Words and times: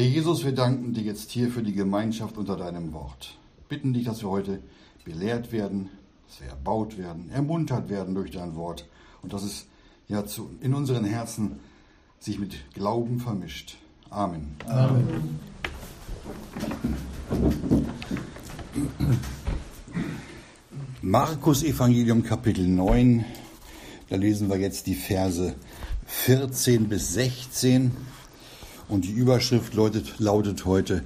Herr 0.00 0.08
Jesus, 0.08 0.46
wir 0.46 0.52
danken 0.52 0.94
dir 0.94 1.02
jetzt 1.02 1.30
hier 1.30 1.50
für 1.50 1.62
die 1.62 1.74
Gemeinschaft 1.74 2.38
unter 2.38 2.56
deinem 2.56 2.94
Wort. 2.94 3.36
Bitten 3.68 3.92
dich, 3.92 4.06
dass 4.06 4.22
wir 4.22 4.30
heute 4.30 4.62
belehrt 5.04 5.52
werden, 5.52 5.90
dass 6.26 6.40
wir 6.40 6.48
erbaut 6.48 6.96
werden, 6.96 7.28
ermuntert 7.28 7.90
werden 7.90 8.14
durch 8.14 8.30
dein 8.30 8.56
Wort 8.56 8.88
und 9.20 9.34
dass 9.34 9.42
es 9.42 9.66
ja 10.08 10.24
zu, 10.24 10.48
in 10.62 10.72
unseren 10.72 11.04
Herzen 11.04 11.60
sich 12.18 12.38
mit 12.38 12.72
Glauben 12.72 13.20
vermischt. 13.20 13.76
Amen. 14.08 14.56
Amen. 14.68 15.38
Markus 21.02 21.62
Evangelium 21.62 22.24
Kapitel 22.24 22.66
9, 22.66 23.26
da 24.08 24.16
lesen 24.16 24.48
wir 24.48 24.56
jetzt 24.56 24.86
die 24.86 24.94
Verse 24.94 25.54
14 26.06 26.88
bis 26.88 27.12
16 27.12 27.94
und 28.90 29.04
die 29.04 29.12
Überschrift 29.12 29.74
lautet, 29.74 30.18
lautet 30.18 30.64
heute 30.64 31.02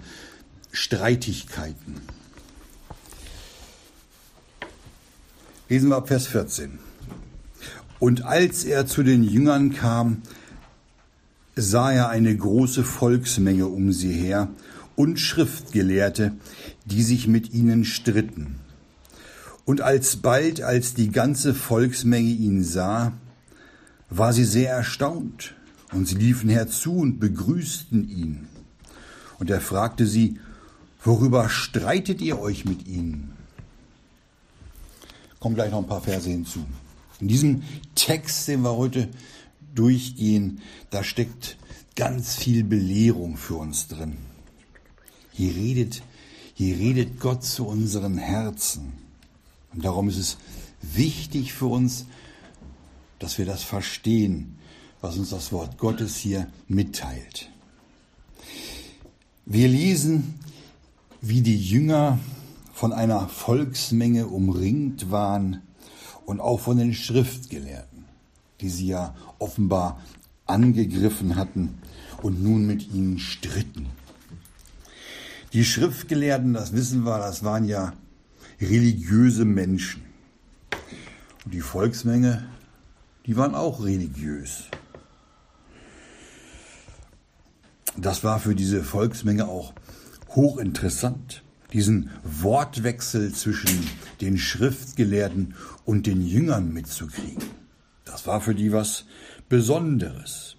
Streitigkeiten. 0.73 2.01
Lesen 5.69 5.91
wir 5.91 5.97
ab 5.97 6.09
Vers 6.09 6.27
14. 6.27 6.79
Und 7.98 8.24
als 8.24 8.65
er 8.65 8.87
zu 8.87 9.02
den 9.02 9.23
Jüngern 9.23 9.73
kam, 9.73 10.23
sah 11.57 11.93
er 11.93 12.09
eine 12.09 12.37
große 12.37 12.84
Volksmenge 12.84 13.66
um 13.66 13.93
sie 13.93 14.12
her 14.12 14.48
und 14.96 15.19
Schriftgelehrte, 15.19 16.32
die 16.85 17.02
sich 17.02 17.29
mit 17.29 17.52
ihnen 17.52 17.85
stritten. 17.85 18.57
Und 19.65 19.80
alsbald, 19.80 20.60
als 20.60 20.95
die 20.95 21.10
ganze 21.10 21.55
Volksmenge 21.55 22.30
ihn 22.30 22.65
sah, 22.65 23.12
war 24.10 24.32
sie 24.32 24.45
sehr 24.45 24.71
erstaunt 24.71 25.55
und 25.95 26.07
sie 26.07 26.16
liefen 26.16 26.51
herzu 26.51 26.97
und 26.97 27.21
begrüßten 27.21 28.09
ihn. 28.09 28.48
Und 29.39 29.51
er 29.51 29.61
fragte 29.61 30.07
sie, 30.07 30.39
worüber 31.02 31.48
streitet 31.48 32.21
ihr 32.21 32.39
euch 32.39 32.65
mit 32.65 32.87
ihnen? 32.87 33.32
Kommen 35.38 35.55
gleich 35.55 35.71
noch 35.71 35.79
ein 35.79 35.87
paar 35.87 36.01
Verse 36.01 36.29
hinzu. 36.29 36.65
In 37.21 37.29
diesem 37.29 37.63
Text, 37.95 38.49
den 38.49 38.63
wir 38.63 38.77
heute 38.77 39.09
durchgehen, 39.74 40.60
da 40.91 41.05
steckt 41.05 41.57
ganz 41.96 42.37
viel 42.37 42.65
Belehrung 42.65 43.37
für 43.37 43.55
uns 43.55 43.88
drin. 43.88 44.16
Hier 45.33 45.55
redet, 45.55 46.02
hier 46.55 46.77
redet 46.77 47.21
Gott 47.21 47.45
zu 47.45 47.66
unseren 47.66 48.18
Herzen. 48.18 48.95
Und 49.73 49.85
darum 49.85 50.09
ist 50.09 50.18
es 50.18 50.38
wichtig 50.83 51.52
für 51.52 51.66
uns, 51.66 52.07
dass 53.18 53.38
wir 53.38 53.46
das 53.46 53.63
verstehen, 53.63 54.57
was 55.05 55.19
uns 55.19 55.29
das 55.29 55.52
Wort 55.52 55.77
Gottes 55.77 56.16
hier 56.16 56.47
mitteilt. 56.66 57.51
Wir 59.45 59.69
lesen, 59.69 60.41
wie 61.21 61.43
die 61.43 61.59
Jünger 61.59 62.19
von 62.73 62.95
einer 62.95 63.29
Volksmenge 63.29 64.28
umringt 64.28 65.11
waren 65.11 65.61
und 66.25 66.41
auch 66.41 66.59
von 66.59 66.78
den 66.78 66.94
Schriftgelehrten, 66.94 68.06
die 68.62 68.71
sie 68.71 68.87
ja 68.87 69.15
offenbar 69.38 70.00
angegriffen 70.47 71.37
hatten 71.37 71.75
und 72.22 72.43
nun 72.43 72.66
mit 72.66 72.91
ihnen 72.91 73.19
stritten. 73.19 73.89
Die 75.53 75.66
Schriftgelehrten, 75.66 76.55
das 76.55 76.72
wissen 76.72 77.05
wir, 77.05 77.19
das 77.19 77.44
waren 77.44 77.66
ja 77.66 77.93
religiöse 78.59 79.44
Menschen. 79.44 80.03
Und 81.44 81.53
die 81.53 81.61
Volksmenge, 81.61 82.49
die 83.27 83.37
waren 83.37 83.55
auch 83.55 83.84
religiös. 83.84 84.65
Das 87.97 88.25
war 88.25 88.41
für 88.41 88.54
diese 88.54 88.82
Volksmenge 88.82 89.47
auch 89.47 89.72
hochinteressant, 90.31 91.42
diesen 91.72 92.10
Wortwechsel 92.22 93.32
zwischen 93.32 93.88
den 94.20 94.37
Schriftgelehrten 94.38 95.54
und 95.84 96.06
den 96.06 96.26
Jüngern 96.26 96.72
mitzukriegen. 96.72 97.44
Das 98.04 98.27
war 98.27 98.41
für 98.41 98.54
die 98.54 98.72
was 98.72 99.06
Besonderes. 99.49 100.56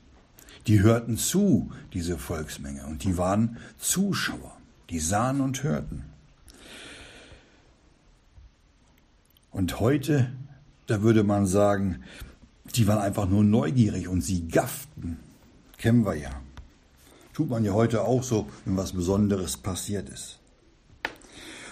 Die 0.68 0.82
hörten 0.82 1.18
zu, 1.18 1.72
diese 1.94 2.18
Volksmenge, 2.18 2.86
und 2.88 3.04
die 3.04 3.18
waren 3.18 3.58
Zuschauer, 3.78 4.58
die 4.90 5.00
sahen 5.00 5.42
und 5.42 5.62
hörten. 5.64 6.06
Und 9.52 9.80
heute, 9.80 10.32
da 10.88 11.02
würde 11.02 11.24
man 11.24 11.46
sagen, 11.46 12.04
die 12.76 12.88
waren 12.88 13.00
einfach 13.00 13.30
nur 13.30 13.44
neugierig 13.44 14.08
und 14.08 14.22
sie 14.22 14.48
gafften. 14.48 15.20
Kennen 15.78 16.06
wir 16.06 16.16
ja. 16.16 16.42
Tut 17.36 17.50
man 17.50 17.66
ja 17.66 17.74
heute 17.74 18.06
auch 18.06 18.24
so, 18.24 18.48
wenn 18.64 18.78
was 18.78 18.94
Besonderes 18.94 19.58
passiert 19.58 20.08
ist. 20.08 20.40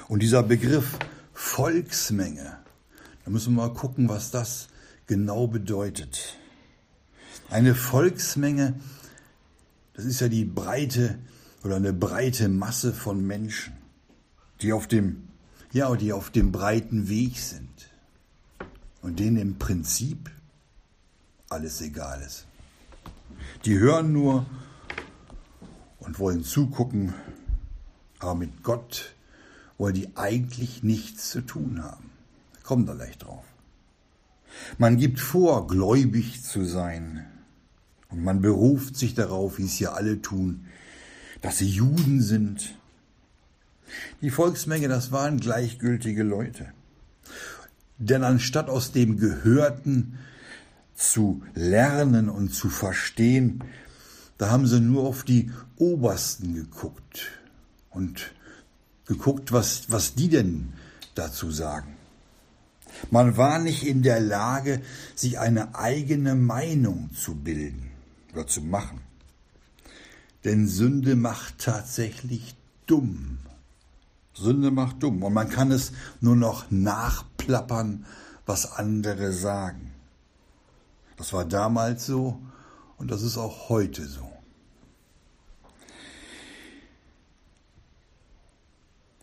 Und 0.09 0.21
dieser 0.21 0.43
Begriff 0.43 0.99
Volksmenge, 1.33 2.57
da 3.23 3.31
müssen 3.31 3.55
wir 3.55 3.67
mal 3.67 3.73
gucken, 3.73 4.09
was 4.09 4.29
das 4.29 4.67
genau 5.07 5.47
bedeutet. 5.47 6.37
Eine 7.49 7.75
Volksmenge, 7.75 8.77
das 9.93 10.03
ist 10.03 10.19
ja 10.19 10.27
die 10.27 10.43
breite 10.43 11.17
oder 11.63 11.77
eine 11.77 11.93
breite 11.93 12.49
Masse 12.49 12.91
von 12.91 13.25
Menschen, 13.25 13.71
die 14.61 14.73
auf 14.73 14.87
dem, 14.87 15.29
ja, 15.71 15.95
die 15.95 16.11
auf 16.11 16.29
dem 16.29 16.51
breiten 16.51 17.07
Weg 17.07 17.39
sind 17.39 17.89
und 19.01 19.17
denen 19.17 19.37
im 19.37 19.59
Prinzip 19.59 20.29
alles 21.47 21.79
egal 21.79 22.21
ist. 22.21 22.47
Die 23.63 23.79
hören 23.79 24.11
nur 24.11 24.45
und 26.05 26.19
wollen 26.19 26.43
zugucken, 26.43 27.13
aber 28.19 28.35
mit 28.35 28.63
Gott 28.63 29.15
wollen 29.77 29.95
die 29.95 30.15
eigentlich 30.15 30.83
nichts 30.83 31.29
zu 31.29 31.41
tun 31.41 31.83
haben. 31.83 32.11
Kommt 32.63 32.87
da 32.87 32.93
leicht 32.93 33.23
drauf. 33.23 33.43
Man 34.77 34.97
gibt 34.97 35.19
vor, 35.19 35.67
gläubig 35.67 36.43
zu 36.43 36.63
sein. 36.63 37.25
Und 38.09 38.23
man 38.23 38.41
beruft 38.41 38.95
sich 38.95 39.15
darauf, 39.15 39.57
wie 39.57 39.65
es 39.65 39.73
hier 39.73 39.93
alle 39.95 40.21
tun, 40.21 40.65
dass 41.41 41.57
sie 41.57 41.67
Juden 41.67 42.21
sind. 42.21 42.75
Die 44.21 44.29
Volksmenge, 44.29 44.87
das 44.87 45.11
waren 45.11 45.39
gleichgültige 45.39 46.23
Leute. 46.23 46.71
Denn 47.97 48.23
anstatt 48.23 48.69
aus 48.69 48.91
dem 48.91 49.17
Gehörten 49.17 50.19
zu 50.95 51.41
lernen 51.55 52.29
und 52.29 52.53
zu 52.53 52.69
verstehen, 52.69 53.63
da 54.37 54.49
haben 54.49 54.67
sie 54.67 54.79
nur 54.79 55.03
auf 55.03 55.23
die 55.23 55.51
Obersten 55.77 56.55
geguckt 56.55 57.31
und 57.89 58.33
geguckt, 59.05 59.51
was, 59.51 59.91
was 59.91 60.15
die 60.15 60.29
denn 60.29 60.73
dazu 61.15 61.51
sagen. 61.51 61.95
Man 63.11 63.37
war 63.37 63.59
nicht 63.59 63.85
in 63.85 64.03
der 64.03 64.19
Lage, 64.19 64.81
sich 65.15 65.39
eine 65.39 65.75
eigene 65.75 66.35
Meinung 66.35 67.09
zu 67.13 67.35
bilden 67.35 67.91
oder 68.33 68.47
zu 68.47 68.61
machen. 68.61 69.01
Denn 70.43 70.67
Sünde 70.67 71.15
macht 71.15 71.59
tatsächlich 71.59 72.55
dumm. 72.85 73.39
Sünde 74.33 74.71
macht 74.71 75.01
dumm. 75.03 75.23
Und 75.23 75.33
man 75.33 75.49
kann 75.49 75.71
es 75.71 75.91
nur 76.21 76.35
noch 76.35 76.69
nachplappern, 76.69 78.05
was 78.45 78.73
andere 78.73 79.31
sagen. 79.31 79.91
Das 81.17 81.33
war 81.33 81.45
damals 81.45 82.05
so 82.05 82.39
und 82.97 83.11
das 83.11 83.21
ist 83.21 83.37
auch 83.37 83.69
heute 83.69 84.05
so. 84.05 84.29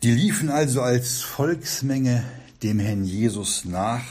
Die 0.03 0.11
liefen 0.11 0.49
also 0.49 0.81
als 0.81 1.21
Volksmenge 1.21 2.23
dem 2.63 2.79
Herrn 2.79 3.03
Jesus 3.03 3.65
nach 3.65 4.03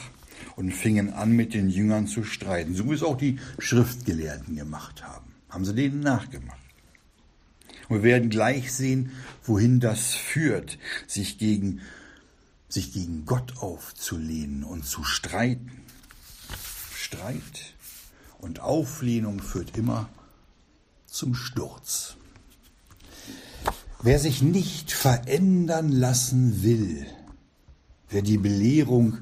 und 0.55 0.71
fingen 0.71 1.11
an, 1.11 1.31
mit 1.31 1.53
den 1.53 1.69
Jüngern 1.69 2.07
zu 2.07 2.23
streiten, 2.23 2.75
so 2.75 2.89
wie 2.89 2.93
es 2.93 3.03
auch 3.03 3.17
die 3.17 3.39
Schriftgelehrten 3.59 4.55
gemacht 4.55 5.03
haben. 5.03 5.33
Haben 5.49 5.65
sie 5.65 5.75
denen 5.75 5.99
nachgemacht. 5.99 6.59
Und 7.89 7.97
wir 7.97 8.03
werden 8.03 8.29
gleich 8.29 8.71
sehen, 8.71 9.11
wohin 9.43 9.81
das 9.81 10.13
führt, 10.13 10.77
sich 11.07 11.37
gegen, 11.37 11.81
sich 12.69 12.93
gegen 12.93 13.25
Gott 13.25 13.57
aufzulehnen 13.57 14.63
und 14.63 14.85
zu 14.85 15.03
streiten. 15.03 15.71
Streit 16.95 17.73
und 18.41 18.59
Auflehnung 18.59 19.39
führt 19.39 19.77
immer 19.77 20.09
zum 21.05 21.35
Sturz. 21.35 22.15
Wer 24.01 24.19
sich 24.19 24.41
nicht 24.41 24.91
verändern 24.91 25.91
lassen 25.91 26.63
will, 26.63 27.05
wer 28.09 28.23
die 28.23 28.37
Belehrung, 28.37 29.19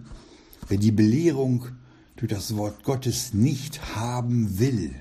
wer 0.67 0.77
die 0.77 0.91
Belehrung 0.91 1.67
durch 2.15 2.31
das 2.31 2.55
Wort 2.55 2.83
Gottes 2.83 3.33
nicht 3.33 3.95
haben 3.95 4.59
will 4.59 4.95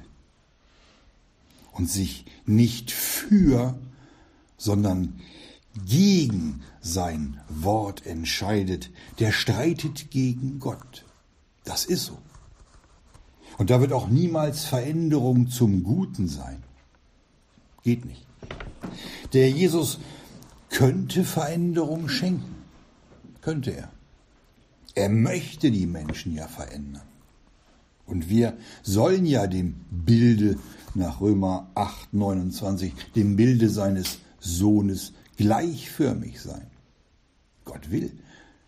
und 1.72 1.88
sich 1.88 2.24
nicht 2.44 2.90
für, 2.90 3.78
sondern 4.56 5.20
gegen 5.86 6.62
sein 6.80 7.40
Wort 7.48 8.04
entscheidet, 8.04 8.90
der 9.20 9.30
streitet 9.30 10.10
gegen 10.10 10.58
Gott. 10.58 11.04
Das 11.64 11.84
ist 11.84 12.06
so. 12.06 12.18
Und 13.58 13.70
da 13.70 13.80
wird 13.80 13.92
auch 13.92 14.08
niemals 14.08 14.64
Veränderung 14.64 15.48
zum 15.50 15.82
Guten 15.82 16.28
sein. 16.28 16.62
Geht 17.82 18.04
nicht. 18.04 18.26
Der 19.32 19.50
Jesus 19.50 19.98
könnte 20.70 21.24
Veränderung 21.24 22.08
schenken. 22.08 22.54
Könnte 23.40 23.72
er. 23.72 23.90
Er 24.94 25.08
möchte 25.08 25.70
die 25.70 25.86
Menschen 25.86 26.34
ja 26.34 26.46
verändern. 26.46 27.02
Und 28.06 28.28
wir 28.28 28.56
sollen 28.82 29.26
ja 29.26 29.46
dem 29.46 29.74
Bilde 29.90 30.58
nach 30.94 31.20
Römer 31.20 31.68
8, 31.74 32.14
29, 32.14 32.92
dem 33.14 33.36
Bilde 33.36 33.68
seines 33.68 34.18
Sohnes 34.40 35.12
gleichförmig 35.36 36.40
sein. 36.40 36.66
Gott 37.64 37.90
will, 37.90 38.12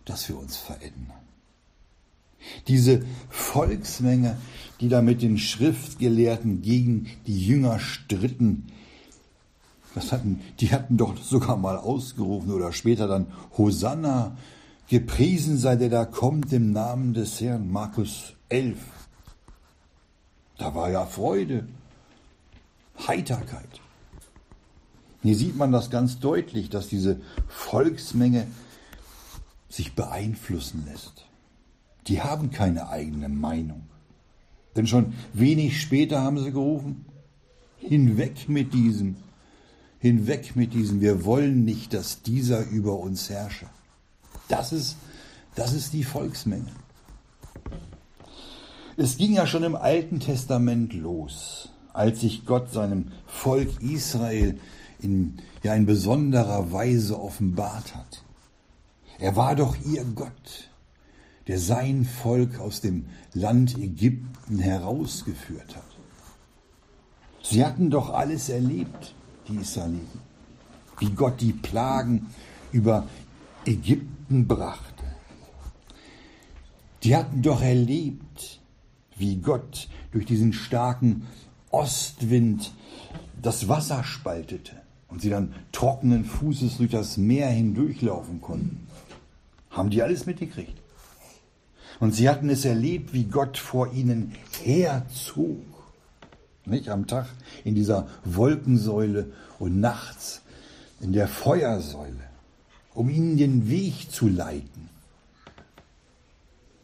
dass 0.05 0.29
wir 0.29 0.39
uns 0.39 0.57
verändern. 0.57 1.21
Diese 2.69 3.03
Volksmenge, 3.29 4.37
die 4.81 4.88
da 4.88 5.03
mit 5.03 5.23
den 5.23 5.38
Schriftgelehrten 5.38 6.62
gegen 6.62 7.11
die 7.27 7.47
Jünger 7.47 7.79
stritten, 7.79 8.67
das 9.94 10.12
hatten, 10.12 10.41
die 10.61 10.73
hatten 10.73 10.97
doch 10.97 11.17
sogar 11.17 11.56
mal 11.56 11.77
ausgerufen 11.77 12.53
oder 12.53 12.73
später 12.73 13.09
dann 13.09 13.27
Hosanna, 13.59 14.37
gepriesen 14.88 15.59
sei 15.59 15.77
der 15.77 15.88
da 15.91 16.05
kommt 16.05 16.53
im 16.53 16.73
Namen 16.73 17.12
des 17.12 17.41
Herrn, 17.41 17.71
Markus 17.71 18.35
11. 18.49 18.79
Da 20.59 20.75
war 20.75 20.91
ja 20.91 21.06
Freude, 21.06 21.67
Heiterkeit. 23.06 23.81
Hier 25.23 25.37
sieht 25.37 25.56
man 25.56 25.73
das 25.73 25.91
ganz 25.91 26.19
deutlich, 26.19 26.71
dass 26.71 26.88
diese 26.88 27.21
Volksmenge 27.49 28.47
sich 29.69 29.94
beeinflussen 29.94 30.85
lässt. 30.87 31.27
Die 32.06 32.23
haben 32.23 32.50
keine 32.50 32.88
eigene 32.88 33.29
Meinung. 33.29 33.90
Denn 34.76 34.87
schon 34.87 35.14
wenig 35.32 35.81
später 35.81 36.22
haben 36.22 36.38
sie 36.38 36.52
gerufen, 36.52 37.05
hinweg 37.78 38.49
mit 38.49 38.72
diesem, 38.72 39.17
hinweg 39.99 40.55
mit 40.55 40.75
diesem, 40.75 41.00
wir 41.00 41.25
wollen 41.25 41.64
nicht, 41.64 41.93
dass 41.94 42.22
dieser 42.22 42.67
über 42.69 42.99
uns 42.99 43.31
herrsche. 43.31 43.67
Das 44.49 44.72
ist, 44.72 44.96
das 45.55 45.72
ist 45.72 45.93
die 45.93 46.05
Volksmenge. 46.05 46.72
Es 48.96 49.17
ging 49.17 49.32
ja 49.32 49.46
schon 49.46 49.62
im 49.62 49.76
Alten 49.76 50.20
Testament 50.20 50.93
los, 50.93 51.70
als 51.93 52.20
sich 52.20 52.44
Gott 52.44 52.70
seinem 52.70 53.12
Volk 53.26 53.81
Israel 53.81 54.58
in, 55.00 55.38
ja, 55.62 55.75
in 55.75 55.87
besonderer 55.87 56.72
Weise 56.72 57.19
offenbart 57.19 57.94
hat. 57.94 58.22
Er 59.19 59.37
war 59.37 59.55
doch 59.55 59.76
ihr 59.84 60.05
Gott, 60.05 60.69
der 61.50 61.58
sein 61.58 62.05
Volk 62.05 62.61
aus 62.61 62.81
dem 62.81 63.06
Land 63.35 63.76
Ägypten 63.76 64.61
herausgeführt 64.61 65.75
hat. 65.75 65.82
Sie 67.43 67.64
hatten 67.64 67.91
doch 67.91 68.11
alles 68.11 68.49
erlebt, 68.50 69.17
die 69.49 69.56
Israeliten, 69.56 70.20
wie 71.00 71.11
Gott 71.11 71.41
die 71.41 71.52
Plagen 71.52 72.29
über 72.70 73.08
Ägypten 73.67 74.47
brachte. 74.47 75.02
Die 77.02 77.17
hatten 77.17 77.43
doch 77.43 77.62
erlebt, 77.62 78.61
wie 79.17 79.38
Gott 79.38 79.88
durch 80.12 80.26
diesen 80.26 80.53
starken 80.53 81.26
Ostwind 81.73 82.70
das 83.43 83.69
Wasser 83.69 84.05
spaltete 84.05 84.76
und 85.08 85.20
sie 85.20 85.31
dann 85.31 85.53
trockenen 85.73 86.25
Fußes 86.25 86.76
durch 86.76 86.93
das 86.93 87.17
Meer 87.17 87.49
hindurchlaufen 87.49 88.41
konnten. 88.41 88.87
Haben 89.70 89.91
die 89.91 90.00
alles 90.00 90.26
mitgekriegt? 90.26 90.81
Und 91.99 92.15
sie 92.15 92.29
hatten 92.29 92.49
es 92.49 92.65
erlebt, 92.65 93.13
wie 93.13 93.25
Gott 93.25 93.59
vor 93.59 93.93
ihnen 93.93 94.33
herzog. 94.63 95.59
Nicht 96.65 96.89
am 96.89 97.07
Tag 97.07 97.27
in 97.65 97.75
dieser 97.75 98.07
Wolkensäule 98.25 99.33
und 99.59 99.81
nachts 99.81 100.43
in 101.01 101.13
der 101.13 101.27
Feuersäule, 101.27 102.31
um 102.95 103.09
ihnen 103.09 103.37
den 103.37 103.69
Weg 103.69 104.13
zu 104.13 104.29
leiten. 104.29 104.89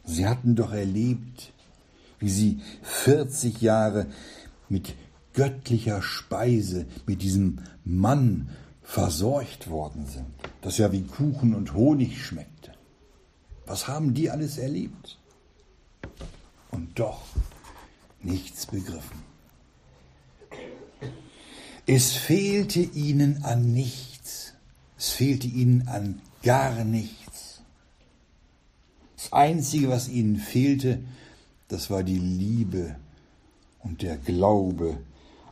Sie 0.05 0.27
hatten 0.27 0.55
doch 0.55 0.73
erlebt, 0.73 1.53
wie 2.19 2.31
sie 2.31 2.61
40 2.83 3.61
Jahre 3.61 4.07
mit 4.69 4.95
göttlicher 5.35 6.01
Speise, 6.03 6.87
mit 7.07 7.23
diesem 7.23 7.59
Mann 7.85 8.49
versorgt 8.83 9.69
worden 9.69 10.07
sind, 10.07 10.27
das 10.63 10.79
ja 10.79 10.93
wie 10.93 11.03
Kuchen 11.03 11.55
und 11.55 11.75
Honig 11.75 12.25
schmeckte. 12.25 12.56
Was 13.67 13.89
haben 13.89 14.15
die 14.15 14.31
alles 14.31 14.59
erlebt? 14.59 15.19
Und 16.71 16.99
doch 16.99 17.23
nichts 18.23 18.67
begriffen. 18.67 19.27
Es 21.87 22.13
fehlte 22.13 22.81
ihnen 22.81 23.45
an 23.45 23.73
nichts. 23.73 24.55
Es 24.99 25.11
fehlte 25.11 25.47
ihnen 25.47 25.89
an 25.89 26.21
gar 26.43 26.85
nichts. 26.85 27.61
Das 29.17 29.33
Einzige, 29.33 29.89
was 29.89 30.09
ihnen 30.09 30.37
fehlte, 30.37 31.01
das 31.69 31.91
war 31.91 32.03
die 32.03 32.19
Liebe 32.19 32.97
und 33.81 34.03
der 34.03 34.17
Glaube 34.17 34.99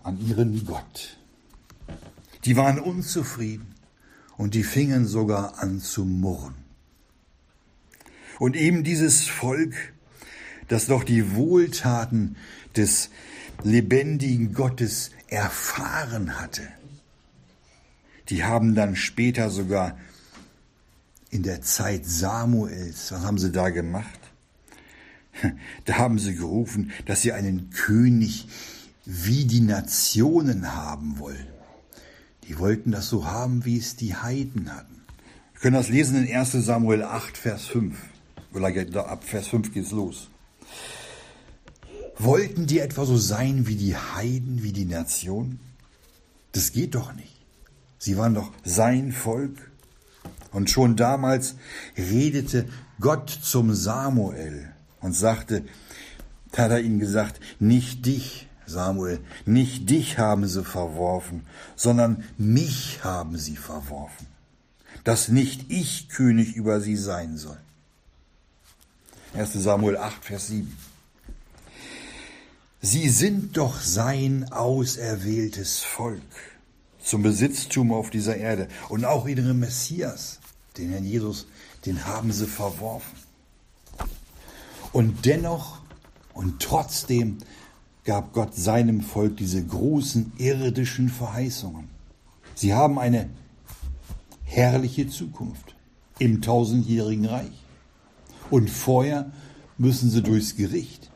an 0.02 0.24
ihren 0.26 0.64
Gott. 0.64 1.18
Die 2.44 2.56
waren 2.56 2.78
unzufrieden 2.78 3.74
und 4.36 4.54
die 4.54 4.64
fingen 4.64 5.06
sogar 5.06 5.58
an 5.58 5.80
zu 5.80 6.04
murren. 6.04 6.63
Und 8.38 8.56
eben 8.56 8.84
dieses 8.84 9.26
Volk, 9.26 9.74
das 10.68 10.86
doch 10.86 11.04
die 11.04 11.34
Wohltaten 11.34 12.36
des 12.76 13.10
lebendigen 13.62 14.54
Gottes 14.54 15.10
erfahren 15.28 16.40
hatte, 16.40 16.62
die 18.28 18.44
haben 18.44 18.74
dann 18.74 18.96
später 18.96 19.50
sogar 19.50 19.98
in 21.30 21.42
der 21.42 21.62
Zeit 21.62 22.06
Samuels, 22.06 23.12
was 23.12 23.22
haben 23.22 23.38
sie 23.38 23.52
da 23.52 23.70
gemacht? 23.70 24.20
Da 25.84 25.94
haben 25.98 26.18
sie 26.18 26.36
gerufen, 26.36 26.92
dass 27.06 27.22
sie 27.22 27.32
einen 27.32 27.70
König 27.70 28.46
wie 29.04 29.44
die 29.44 29.60
Nationen 29.60 30.74
haben 30.74 31.18
wollen. 31.18 31.48
Die 32.44 32.58
wollten 32.58 32.92
das 32.92 33.08
so 33.08 33.26
haben, 33.26 33.64
wie 33.64 33.78
es 33.78 33.96
die 33.96 34.14
Heiden 34.14 34.72
hatten. 34.72 35.02
Wir 35.52 35.60
können 35.60 35.74
das 35.74 35.88
lesen 35.88 36.24
in 36.24 36.34
1 36.34 36.52
Samuel 36.52 37.02
8, 37.02 37.36
Vers 37.36 37.66
5. 37.66 37.96
Ab 38.54 39.24
Vers 39.24 39.48
5 39.48 39.72
geht's 39.72 39.90
los. 39.90 40.28
Wollten 42.16 42.66
die 42.66 42.78
etwa 42.78 43.04
so 43.04 43.16
sein 43.16 43.66
wie 43.66 43.74
die 43.76 43.96
Heiden, 43.96 44.62
wie 44.62 44.72
die 44.72 44.84
Nation? 44.84 45.58
Das 46.52 46.72
geht 46.72 46.94
doch 46.94 47.12
nicht. 47.14 47.34
Sie 47.98 48.16
waren 48.16 48.34
doch 48.34 48.52
sein 48.64 49.12
Volk. 49.12 49.70
Und 50.52 50.70
schon 50.70 50.94
damals 50.94 51.56
redete 51.96 52.66
Gott 53.00 53.28
zum 53.28 53.74
Samuel 53.74 54.70
und 55.00 55.14
sagte, 55.14 55.64
da 56.52 56.64
hat 56.64 56.70
er 56.70 56.80
ihm 56.80 57.00
gesagt, 57.00 57.40
nicht 57.58 58.06
dich, 58.06 58.48
Samuel, 58.64 59.18
nicht 59.44 59.90
dich 59.90 60.18
haben 60.18 60.46
sie 60.46 60.62
verworfen, 60.62 61.42
sondern 61.74 62.22
mich 62.38 63.02
haben 63.02 63.36
sie 63.36 63.56
verworfen, 63.56 64.26
dass 65.02 65.28
nicht 65.28 65.70
ich 65.70 66.08
König 66.08 66.54
über 66.54 66.80
sie 66.80 66.96
sein 66.96 67.36
soll. 67.36 67.58
1 69.34 69.52
Samuel 69.54 69.96
8, 69.96 70.24
Vers 70.24 70.46
7. 70.46 70.76
Sie 72.80 73.08
sind 73.08 73.56
doch 73.56 73.80
sein 73.80 74.52
auserwähltes 74.52 75.80
Volk 75.80 76.20
zum 77.02 77.22
Besitztum 77.22 77.92
auf 77.92 78.10
dieser 78.10 78.36
Erde. 78.36 78.68
Und 78.88 79.04
auch 79.04 79.26
ihren 79.26 79.58
Messias, 79.58 80.38
den 80.78 80.90
Herrn 80.90 81.04
Jesus, 81.04 81.48
den 81.84 82.06
haben 82.06 82.30
sie 82.30 82.46
verworfen. 82.46 83.18
Und 84.92 85.26
dennoch 85.26 85.80
und 86.32 86.62
trotzdem 86.62 87.38
gab 88.04 88.32
Gott 88.34 88.54
seinem 88.54 89.00
Volk 89.00 89.36
diese 89.36 89.64
großen 89.64 90.32
irdischen 90.38 91.08
Verheißungen. 91.08 91.88
Sie 92.54 92.72
haben 92.72 93.00
eine 93.00 93.30
herrliche 94.44 95.08
Zukunft 95.08 95.74
im 96.20 96.40
tausendjährigen 96.40 97.24
Reich. 97.24 97.63
Und 98.50 98.70
vorher 98.70 99.32
müssen 99.78 100.10
sie 100.10 100.22
durchs 100.22 100.56
Gericht. 100.56 101.10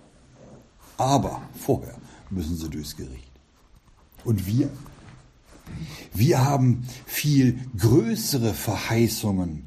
Aber 0.96 1.42
vorher 1.54 1.96
müssen 2.30 2.56
sie 2.56 2.68
durchs 2.68 2.96
Gericht. 2.96 3.32
Und 4.24 4.46
wir? 4.46 4.70
Wir 6.12 6.44
haben 6.44 6.86
viel 7.06 7.58
größere 7.76 8.54
Verheißungen 8.54 9.64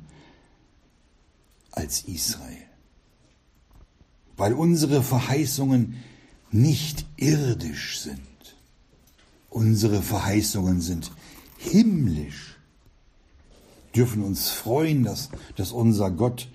als 1.71 2.01
Israel. 2.03 2.65
Weil 4.35 4.53
unsere 4.53 5.03
Verheißungen 5.03 5.95
nicht 6.51 7.05
irdisch 7.17 7.99
sind. 8.01 8.19
Unsere 9.49 10.01
Verheißungen 10.01 10.81
sind 10.81 11.11
himmlisch. 11.57 12.57
Dürfen 13.95 14.23
uns 14.23 14.49
freuen, 14.49 15.03
dass, 15.03 15.29
dass 15.55 15.71
unser 15.71 16.09
Gott 16.11 16.49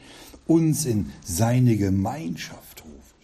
uns 0.46 0.84
in 0.84 1.12
seine 1.24 1.76
Gemeinschaft 1.76 2.84
ruft. 2.84 3.16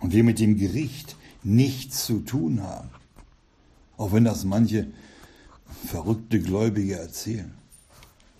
Und 0.00 0.12
wir 0.12 0.24
mit 0.24 0.38
dem 0.38 0.56
Gericht 0.56 1.16
nichts 1.42 2.06
zu 2.06 2.20
tun 2.20 2.62
haben. 2.62 2.90
Auch 3.96 4.12
wenn 4.12 4.24
das 4.24 4.44
manche 4.44 4.86
verrückte 5.86 6.40
Gläubige 6.40 6.98
erzählen. 6.98 7.52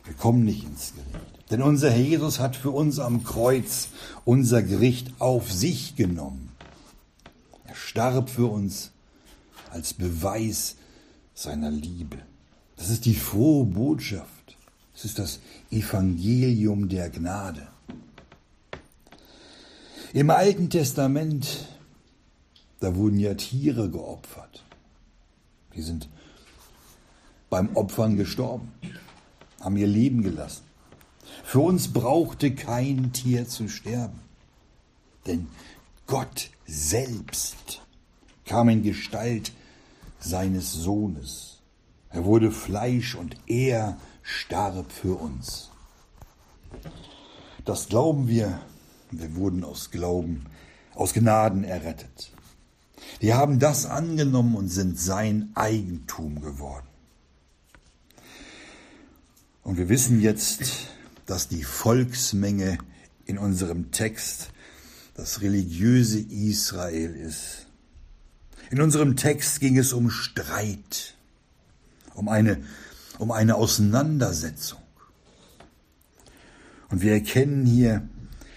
Wir 0.05 0.15
kommen 0.15 0.45
nicht 0.45 0.65
ins 0.65 0.95
Gericht. 0.95 1.51
Denn 1.51 1.63
unser 1.63 1.91
Herr 1.91 2.01
Jesus 2.01 2.39
hat 2.39 2.57
für 2.57 2.71
uns 2.71 2.99
am 2.99 3.25
Kreuz 3.25 3.89
unser 4.25 4.63
Gericht 4.63 5.13
auf 5.19 5.51
sich 5.51 5.97
genommen. 5.97 6.51
Er 7.67 7.75
starb 7.75 8.31
für 8.31 8.47
uns 8.47 8.93
als 9.71 9.95
Beweis 9.95 10.77
seiner 11.35 11.71
Liebe. 11.71 12.19
Das 12.77 12.91
ist 12.91 13.05
die 13.05 13.15
frohe 13.15 13.67
Botschaft. 13.67 14.38
Es 14.99 15.05
ist 15.05 15.21
das 15.21 15.39
Evangelium 15.71 16.89
der 16.89 17.09
Gnade. 17.09 17.69
Im 20.13 20.29
Alten 20.29 20.71
Testament, 20.71 21.69
da 22.81 22.97
wurden 22.97 23.21
ja 23.21 23.35
Tiere 23.35 23.89
geopfert. 23.91 24.65
Die 25.77 25.83
sind 25.83 26.09
beim 27.49 27.77
Opfern 27.77 28.17
gestorben, 28.17 28.73
haben 29.61 29.77
ihr 29.77 29.87
Leben 29.87 30.23
gelassen. 30.23 30.65
Für 31.45 31.61
uns 31.61 31.93
brauchte 31.93 32.53
kein 32.53 33.13
Tier 33.13 33.47
zu 33.47 33.69
sterben, 33.69 34.19
denn 35.29 35.47
Gott 36.09 36.51
selbst 36.67 37.83
kam 38.45 38.69
in 38.69 38.83
Gestalt 38.83 39.53
seines 40.19 40.73
Sohnes. 40.73 41.48
Er 42.11 42.25
wurde 42.25 42.51
Fleisch 42.51 43.15
und 43.15 43.37
er 43.47 43.99
starb 44.23 44.93
für 44.93 45.15
uns. 45.15 45.71
Das 47.65 47.89
glauben 47.89 48.29
wir 48.29 48.61
wir 49.11 49.35
wurden 49.37 49.65
aus 49.65 49.91
Glauben, 49.91 50.45
aus 50.95 51.15
Gnaden 51.15 51.65
errettet. 51.65 52.33
Wir 53.21 53.37
haben 53.37 53.59
das 53.59 53.87
angenommen 53.87 54.55
und 54.55 54.69
sind 54.69 54.99
sein 54.99 55.51
Eigentum 55.55 56.41
geworden. 56.41 56.87
Und 59.63 59.79
wir 59.79 59.89
wissen 59.89 60.21
jetzt, 60.21 60.89
dass 61.27 61.49
die 61.49 61.63
Volksmenge 61.63 62.79
in 63.27 63.39
unserem 63.39 63.91
Text 63.91 64.51
das 65.15 65.41
religiöse 65.43 66.21
Israel 66.21 67.15
ist. 67.15 67.67
In 68.71 68.81
unserem 68.81 69.17
Text 69.17 69.61
ging 69.61 69.79
es 69.79 69.93
um 69.93 70.11
Streit, 70.11 71.15
um 72.19 72.29
eine, 72.29 72.59
um 73.19 73.31
eine 73.31 73.55
Auseinandersetzung. 73.55 74.81
Und 76.91 77.03
wir 77.03 77.13
erkennen 77.13 77.65
hier 77.65 78.09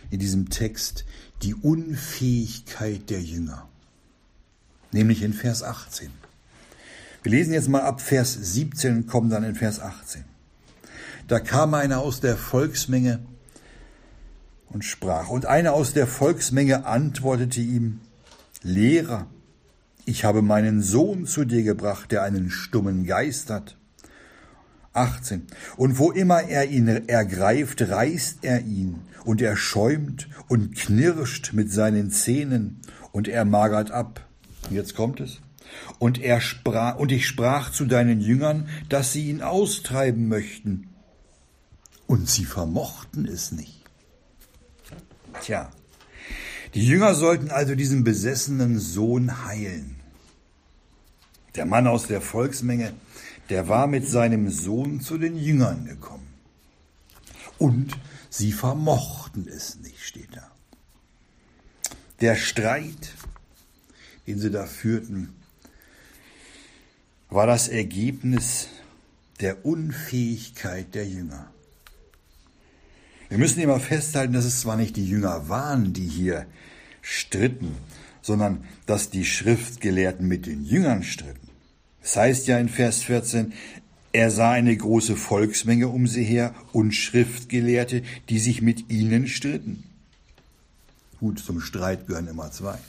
in 0.09 0.19
diesem 0.19 0.49
Text 0.49 1.05
die 1.41 1.53
Unfähigkeit 1.53 3.09
der 3.09 3.21
Jünger, 3.21 3.67
nämlich 4.91 5.21
in 5.21 5.33
Vers 5.33 5.63
18. 5.63 6.11
Wir 7.23 7.31
lesen 7.31 7.53
jetzt 7.53 7.69
mal 7.69 7.81
ab 7.81 8.01
Vers 8.01 8.33
17 8.33 8.95
und 8.95 9.07
kommen 9.07 9.29
dann 9.29 9.43
in 9.43 9.55
Vers 9.55 9.79
18. 9.79 10.23
Da 11.27 11.39
kam 11.39 11.73
einer 11.73 11.99
aus 11.99 12.19
der 12.19 12.35
Volksmenge 12.35 13.19
und 14.69 14.83
sprach, 14.83 15.29
und 15.29 15.45
einer 15.45 15.73
aus 15.73 15.93
der 15.93 16.07
Volksmenge 16.07 16.85
antwortete 16.85 17.61
ihm, 17.61 18.01
Lehrer, 18.63 19.27
ich 20.05 20.25
habe 20.25 20.41
meinen 20.41 20.81
Sohn 20.81 21.25
zu 21.25 21.46
dir 21.46 21.63
gebracht, 21.63 22.12
der 22.12 22.24
einen 22.24 22.50
stummen 22.50 23.05
Geist 23.05 23.50
hat. 23.50 23.77
18. 24.93 25.48
Und 25.77 26.00
wo 26.00 26.12
immer 26.12 26.43
er 26.43 26.70
ihn 26.70 26.88
ergreift, 26.88 27.81
reißt 27.81 28.39
er 28.41 28.62
ihn, 28.62 29.01
und 29.24 29.41
er 29.41 29.55
schäumt 29.55 30.27
und 30.50 30.75
knirscht 30.75 31.53
mit 31.53 31.72
seinen 31.72 32.12
Zähnen, 32.12 32.81
und 33.12 33.27
er 33.27 33.46
magert 33.46 33.91
ab. 33.91 34.25
Jetzt 34.70 34.96
kommt 34.96 35.20
es. 35.20 35.41
Und 36.00 36.22
er 36.22 36.41
sprach, 36.41 36.98
und 36.98 37.12
ich 37.12 37.27
sprach 37.27 37.72
zu 37.72 37.86
deinen 37.86 38.22
Jüngern, 38.22 38.67
dass 38.89 39.13
sie 39.13 39.29
ihn 39.29 39.41
austreiben 39.41 40.27
möchten. 40.27 40.89
Und 42.08 42.29
sie 42.29 42.46
vermochten 42.46 43.25
es 43.25 43.51
nicht. 43.51 43.81
Tja, 45.41 45.72
die 46.73 46.85
Jünger 46.85 47.15
sollten 47.15 47.51
also 47.51 47.75
diesen 47.75 48.03
besessenen 48.03 48.79
Sohn 48.79 49.45
heilen. 49.45 49.95
Der 51.55 51.65
Mann 51.65 51.87
aus 51.87 52.07
der 52.07 52.21
Volksmenge 52.21 52.93
der 53.51 53.67
war 53.67 53.85
mit 53.85 54.07
seinem 54.07 54.49
Sohn 54.49 55.01
zu 55.01 55.17
den 55.17 55.35
Jüngern 55.35 55.85
gekommen. 55.85 56.27
Und 57.57 57.97
sie 58.29 58.53
vermochten 58.53 59.45
es 59.45 59.75
nicht, 59.79 59.99
steht 59.99 60.29
da. 60.33 60.49
Der 62.21 62.37
Streit, 62.37 63.13
den 64.25 64.39
sie 64.39 64.51
da 64.51 64.65
führten, 64.65 65.35
war 67.29 67.45
das 67.45 67.67
Ergebnis 67.67 68.69
der 69.41 69.65
Unfähigkeit 69.65 70.95
der 70.95 71.05
Jünger. 71.05 71.51
Wir 73.31 73.38
müssen 73.38 73.61
immer 73.61 73.79
festhalten, 73.79 74.33
dass 74.33 74.43
es 74.43 74.59
zwar 74.59 74.75
nicht 74.75 74.97
die 74.97 75.07
Jünger 75.07 75.47
waren, 75.47 75.93
die 75.93 76.05
hier 76.05 76.45
stritten, 77.01 77.77
sondern 78.21 78.65
dass 78.88 79.09
die 79.09 79.23
Schriftgelehrten 79.23 80.27
mit 80.27 80.47
den 80.47 80.65
Jüngern 80.65 81.01
stritten. 81.01 81.47
Es 82.03 82.17
heißt 82.17 82.47
ja 82.47 82.59
in 82.59 82.67
Vers 82.67 83.03
14, 83.03 83.53
er 84.11 84.31
sah 84.31 84.51
eine 84.51 84.75
große 84.75 85.15
Volksmenge 85.15 85.88
um 85.88 86.07
sie 86.07 86.25
her 86.25 86.53
und 86.73 86.91
Schriftgelehrte, 86.91 88.03
die 88.27 88.38
sich 88.38 88.61
mit 88.61 88.89
ihnen 88.89 89.29
stritten. 89.29 89.85
Gut, 91.21 91.39
zum 91.39 91.61
Streit 91.61 92.07
gehören 92.07 92.27
immer 92.27 92.51
zwei. 92.51 92.79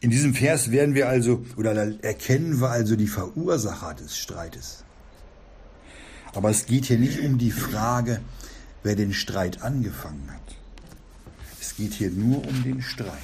In 0.00 0.10
diesem 0.10 0.34
Vers 0.34 0.72
werden 0.72 0.96
wir 0.96 1.08
also, 1.08 1.46
oder 1.56 2.02
erkennen 2.02 2.60
wir 2.60 2.70
also 2.70 2.96
die 2.96 3.06
Verursacher 3.06 3.94
des 3.94 4.18
Streites. 4.18 4.82
Aber 6.34 6.50
es 6.50 6.66
geht 6.66 6.86
hier 6.86 6.98
nicht 6.98 7.20
um 7.20 7.38
die 7.38 7.52
Frage, 7.52 8.20
wer 8.82 8.96
den 8.96 9.12
Streit 9.12 9.62
angefangen 9.62 10.30
hat. 10.30 10.56
Es 11.60 11.76
geht 11.76 11.94
hier 11.94 12.10
nur 12.10 12.46
um 12.46 12.62
den 12.62 12.82
Streit. 12.82 13.18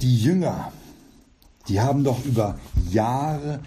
Die 0.00 0.22
Jünger 0.22 0.72
die 1.68 1.80
haben 1.80 2.04
doch 2.04 2.24
über 2.24 2.58
Jahre, 2.90 3.60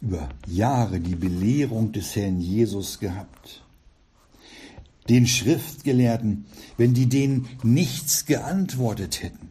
über 0.00 0.28
Jahre 0.46 1.00
die 1.00 1.16
Belehrung 1.16 1.92
des 1.92 2.14
Herrn 2.14 2.40
Jesus 2.40 3.00
gehabt. 3.00 3.62
Den 5.08 5.26
Schriftgelehrten, 5.26 6.46
wenn 6.76 6.94
die 6.94 7.08
denen 7.08 7.46
nichts 7.62 8.24
geantwortet 8.24 9.22
hätten, 9.22 9.50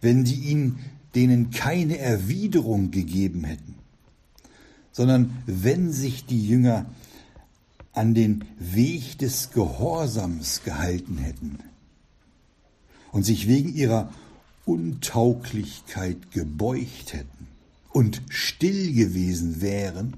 wenn 0.00 0.24
die 0.24 0.34
ihnen 0.34 0.78
denen 1.14 1.50
keine 1.50 1.98
Erwiderung 1.98 2.90
gegeben 2.90 3.44
hätten, 3.44 3.76
sondern 4.92 5.42
wenn 5.46 5.92
sich 5.92 6.26
die 6.26 6.46
Jünger 6.46 6.86
an 7.98 8.14
den 8.14 8.44
Weg 8.58 9.18
des 9.18 9.50
Gehorsams 9.50 10.62
gehalten 10.62 11.18
hätten 11.18 11.58
und 13.10 13.24
sich 13.24 13.48
wegen 13.48 13.74
ihrer 13.74 14.12
Untauglichkeit 14.64 16.30
gebeugt 16.30 17.12
hätten 17.12 17.48
und 17.90 18.22
still 18.28 18.92
gewesen 18.94 19.60
wären, 19.60 20.16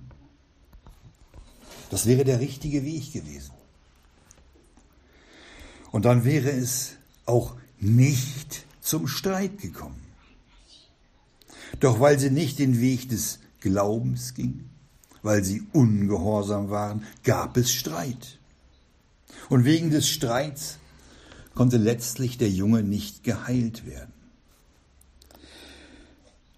das 1.89 2.07
wäre 2.07 2.25
der 2.25 2.39
richtige 2.41 2.85
Weg 2.85 3.13
gewesen. 3.13 3.53
Und 5.91 6.05
dann 6.05 6.25
wäre 6.25 6.51
es 6.51 6.93
auch 7.27 7.57
nicht 7.81 8.67
zum 8.81 9.09
Streit 9.09 9.59
gekommen. 9.59 10.01
Doch 11.81 11.99
weil 11.99 12.19
sie 12.19 12.31
nicht 12.31 12.59
den 12.59 12.81
Weg 12.81 13.09
des 13.09 13.39
Glaubens 13.61 14.35
gingen, 14.35 14.70
weil 15.23 15.45
sie 15.45 15.63
ungehorsam 15.73 16.71
waren, 16.71 17.05
gab 17.25 17.57
es 17.57 17.73
Streit. 17.73 18.39
Und 19.49 19.65
wegen 19.65 19.91
des 19.91 20.09
Streits 20.09 20.79
konnte 21.55 21.77
letztlich 21.77 22.39
der 22.39 22.51
Junge 22.51 22.83
nicht 22.83 23.25
geheilt 23.25 23.87
werden. 23.87 24.13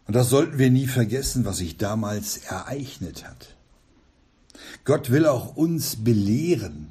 Und 0.07 0.14
das 0.14 0.28
sollten 0.28 0.59
wir 0.59 0.71
nie 0.71 0.87
vergessen, 0.87 1.45
was 1.45 1.59
sich 1.59 1.76
damals 1.76 2.38
ereignet 2.38 3.25
hat. 3.26 3.57
Gott 4.85 5.11
will 5.11 5.26
auch 5.26 5.57
uns 5.57 5.97
belehren 5.97 6.90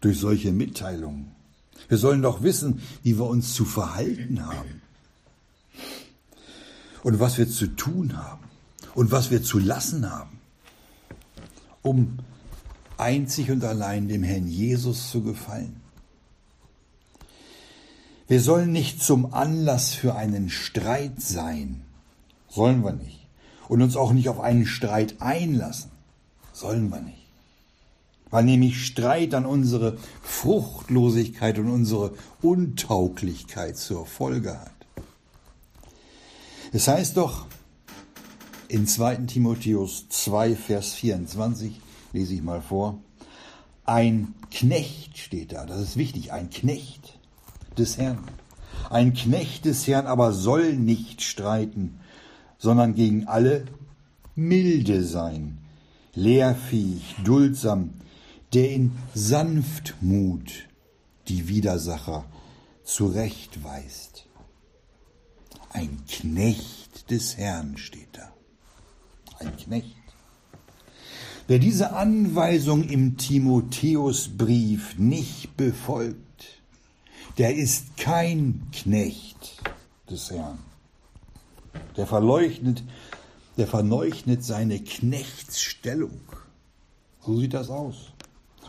durch 0.00 0.18
solche 0.18 0.52
Mitteilungen. 0.52 1.32
Wir 1.88 1.98
sollen 1.98 2.22
doch 2.22 2.42
wissen, 2.42 2.80
wie 3.02 3.18
wir 3.18 3.26
uns 3.26 3.54
zu 3.54 3.64
verhalten 3.64 4.44
haben 4.46 4.82
und 7.02 7.20
was 7.20 7.38
wir 7.38 7.48
zu 7.48 7.66
tun 7.68 8.16
haben 8.16 8.44
und 8.94 9.10
was 9.10 9.30
wir 9.30 9.42
zu 9.42 9.58
lassen 9.58 10.10
haben, 10.10 10.37
um 11.82 12.18
einzig 12.96 13.50
und 13.50 13.64
allein 13.64 14.08
dem 14.08 14.22
Herrn 14.22 14.48
Jesus 14.48 15.10
zu 15.10 15.22
gefallen. 15.22 15.80
Wir 18.26 18.40
sollen 18.40 18.72
nicht 18.72 19.02
zum 19.02 19.32
Anlass 19.32 19.94
für 19.94 20.14
einen 20.14 20.50
Streit 20.50 21.20
sein, 21.20 21.82
Sollen 22.48 22.82
wir 22.82 22.92
nicht. 22.92 23.26
Und 23.68 23.82
uns 23.82 23.96
auch 23.96 24.12
nicht 24.12 24.28
auf 24.28 24.40
einen 24.40 24.66
Streit 24.66 25.16
einlassen. 25.20 25.90
Sollen 26.52 26.90
wir 26.90 27.00
nicht. 27.00 27.26
Weil 28.30 28.44
nämlich 28.44 28.84
Streit 28.84 29.32
dann 29.32 29.46
unsere 29.46 29.96
Fruchtlosigkeit 30.22 31.58
und 31.58 31.70
unsere 31.70 32.14
Untauglichkeit 32.42 33.76
zur 33.76 34.06
Folge 34.06 34.58
hat. 34.58 34.72
Es 36.72 36.88
heißt 36.88 37.16
doch 37.16 37.46
In 38.70 38.86
2. 38.86 39.16
Timotheus 39.26 40.10
2, 40.10 40.54
Vers 40.54 40.92
24 40.92 41.80
lese 42.12 42.34
ich 42.34 42.42
mal 42.42 42.60
vor. 42.60 42.98
Ein 43.86 44.34
Knecht 44.50 45.16
steht 45.16 45.52
da, 45.52 45.64
das 45.64 45.80
ist 45.80 45.96
wichtig, 45.96 46.32
ein 46.32 46.50
Knecht 46.50 47.18
des 47.78 47.96
Herrn. 47.96 48.18
Ein 48.90 49.14
Knecht 49.14 49.64
des 49.64 49.86
Herrn 49.86 50.06
aber 50.06 50.34
soll 50.34 50.74
nicht 50.74 51.22
streiten, 51.22 51.98
sondern 52.58 52.94
gegen 52.94 53.26
alle 53.26 53.64
milde 54.34 55.02
sein, 55.02 55.56
lehrfähig, 56.14 57.16
duldsam, 57.24 57.94
der 58.52 58.70
in 58.70 58.92
Sanftmut 59.14 60.68
die 61.28 61.48
Widersacher 61.48 62.26
zurechtweist. 62.84 64.26
Ein 65.70 66.00
Knecht 66.06 67.10
des 67.10 67.38
Herrn 67.38 67.78
steht 67.78 68.08
da. 68.12 68.34
Ein 69.38 69.56
Knecht. 69.56 69.96
Wer 71.46 71.58
diese 71.58 71.92
Anweisung 71.92 72.88
im 72.88 73.16
Timotheusbrief 73.16 74.98
nicht 74.98 75.56
befolgt, 75.56 76.18
der 77.38 77.54
ist 77.54 77.96
kein 77.96 78.66
Knecht 78.72 79.62
des 80.10 80.30
Herrn. 80.30 80.58
Der 81.96 82.06
verleugnet, 82.06 82.82
der 83.56 83.66
verleugnet 83.66 84.44
seine 84.44 84.80
Knechtsstellung. 84.80 86.20
So 87.24 87.38
sieht 87.38 87.54
das 87.54 87.70
aus. 87.70 88.12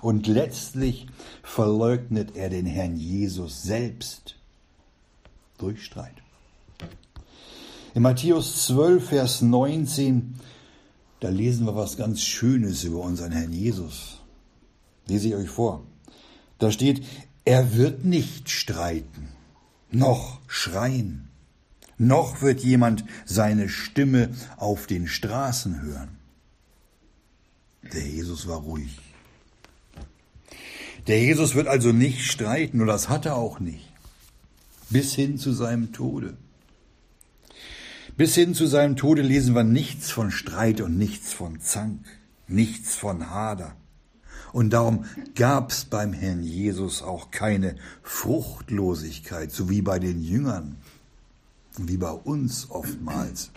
Und 0.01 0.27
letztlich 0.27 1.07
verleugnet 1.43 2.35
er 2.35 2.49
den 2.49 2.65
Herrn 2.65 2.95
Jesus 2.95 3.63
selbst 3.63 4.35
durch 5.57 5.83
Streit. 5.83 6.15
In 7.95 8.03
Matthäus 8.03 8.67
12, 8.67 9.09
Vers 9.09 9.41
19 9.41 10.35
da 11.19 11.29
lesen 11.29 11.65
wir 11.65 11.75
was 11.75 11.97
ganz 11.97 12.21
Schönes 12.21 12.83
über 12.83 12.99
unseren 12.99 13.31
Herrn 13.31 13.51
Jesus. 13.51 14.21
Lese 15.07 15.29
ich 15.29 15.35
euch 15.35 15.49
vor. 15.49 15.85
Da 16.59 16.71
steht, 16.71 17.03
er 17.45 17.75
wird 17.75 18.05
nicht 18.05 18.49
streiten, 18.49 19.29
noch 19.91 20.39
schreien, 20.47 21.29
noch 21.97 22.41
wird 22.41 22.61
jemand 22.61 23.03
seine 23.25 23.69
Stimme 23.69 24.29
auf 24.57 24.87
den 24.87 25.07
Straßen 25.07 25.81
hören. 25.81 26.17
Der 27.93 28.05
Jesus 28.07 28.47
war 28.47 28.59
ruhig. 28.59 28.99
Der 31.07 31.19
Jesus 31.19 31.55
wird 31.55 31.67
also 31.67 31.91
nicht 31.91 32.25
streiten, 32.25 32.81
und 32.81 32.87
das 32.87 33.09
hat 33.09 33.25
er 33.25 33.35
auch 33.35 33.59
nicht, 33.59 33.91
bis 34.89 35.15
hin 35.15 35.37
zu 35.37 35.53
seinem 35.53 35.91
Tode. 35.91 36.37
Bis 38.19 38.35
hin 38.35 38.53
zu 38.53 38.67
seinem 38.67 38.97
Tode 38.97 39.21
lesen 39.21 39.55
wir 39.55 39.63
nichts 39.63 40.11
von 40.11 40.29
Streit 40.29 40.81
und 40.81 40.97
nichts 40.97 41.31
von 41.31 41.61
Zank, 41.61 42.05
nichts 42.49 42.93
von 42.97 43.29
Hader. 43.29 43.77
Und 44.51 44.71
darum 44.71 45.05
gab's 45.35 45.85
beim 45.85 46.11
Herrn 46.11 46.43
Jesus 46.43 47.01
auch 47.01 47.31
keine 47.31 47.77
Fruchtlosigkeit, 48.03 49.53
so 49.53 49.69
wie 49.69 49.81
bei 49.81 49.99
den 49.99 50.21
Jüngern, 50.21 50.75
wie 51.77 51.95
bei 51.95 52.11
uns 52.11 52.69
oftmals. 52.69 53.51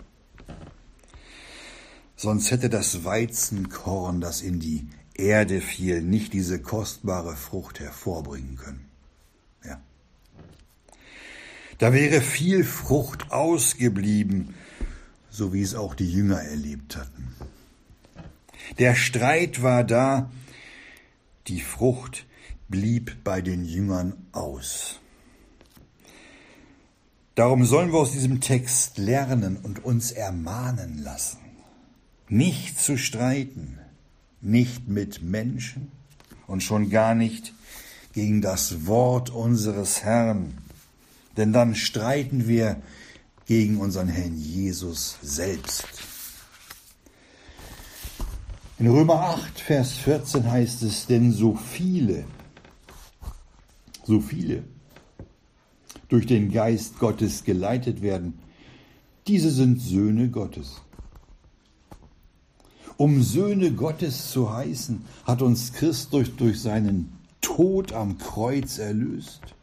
Sonst 2.15 2.49
hätte 2.49 2.69
das 2.69 3.03
Weizenkorn, 3.03 4.21
das 4.21 4.41
in 4.41 4.61
die 4.61 4.87
Erde 5.13 5.59
fiel, 5.59 6.01
nicht 6.01 6.31
diese 6.31 6.61
kostbare 6.61 7.35
Frucht 7.35 7.81
hervorbringen 7.81 8.55
können. 8.55 8.92
Da 11.83 11.91
wäre 11.91 12.21
viel 12.21 12.63
Frucht 12.63 13.29
ausgeblieben, 13.33 14.53
so 15.29 15.51
wie 15.51 15.61
es 15.61 15.75
auch 15.75 15.95
die 15.95 16.09
Jünger 16.09 16.41
erlebt 16.41 16.95
hatten. 16.95 17.35
Der 18.79 18.95
Streit 18.95 19.61
war 19.63 19.83
da, 19.83 20.31
die 21.47 21.59
Frucht 21.59 22.25
blieb 22.69 23.25
bei 23.25 23.41
den 23.41 23.65
Jüngern 23.65 24.13
aus. 24.31 25.01
Darum 27.35 27.65
sollen 27.65 27.91
wir 27.91 27.99
aus 27.99 28.13
diesem 28.13 28.39
Text 28.39 28.97
lernen 28.97 29.57
und 29.57 29.83
uns 29.83 30.13
ermahnen 30.13 31.03
lassen, 31.03 31.39
nicht 32.29 32.79
zu 32.79 32.97
streiten, 32.97 33.77
nicht 34.39 34.87
mit 34.87 35.21
Menschen 35.21 35.91
und 36.47 36.63
schon 36.63 36.89
gar 36.89 37.13
nicht 37.13 37.53
gegen 38.13 38.41
das 38.41 38.87
Wort 38.87 39.31
unseres 39.31 40.01
Herrn, 40.05 40.62
denn 41.37 41.53
dann 41.53 41.75
streiten 41.75 42.47
wir 42.47 42.81
gegen 43.45 43.79
unseren 43.79 44.07
Herrn 44.07 44.37
Jesus 44.37 45.17
selbst. 45.21 45.85
In 48.79 48.87
Römer 48.87 49.15
8, 49.15 49.59
Vers 49.59 49.93
14 49.93 50.49
heißt 50.49 50.83
es, 50.83 51.05
denn 51.05 51.31
so 51.31 51.55
viele, 51.55 52.25
so 54.03 54.19
viele 54.19 54.63
durch 56.09 56.25
den 56.25 56.51
Geist 56.51 56.99
Gottes 56.99 57.43
geleitet 57.43 58.01
werden, 58.01 58.39
diese 59.27 59.51
sind 59.51 59.79
Söhne 59.81 60.29
Gottes. 60.29 60.81
Um 62.97 63.23
Söhne 63.23 63.71
Gottes 63.71 64.31
zu 64.31 64.53
heißen, 64.53 65.05
hat 65.25 65.41
uns 65.41 65.73
Christus 65.73 66.35
durch 66.35 66.61
seinen 66.61 67.17
Tod 67.41 67.93
am 67.93 68.17
Kreuz 68.17 68.77
erlöst 68.77 69.55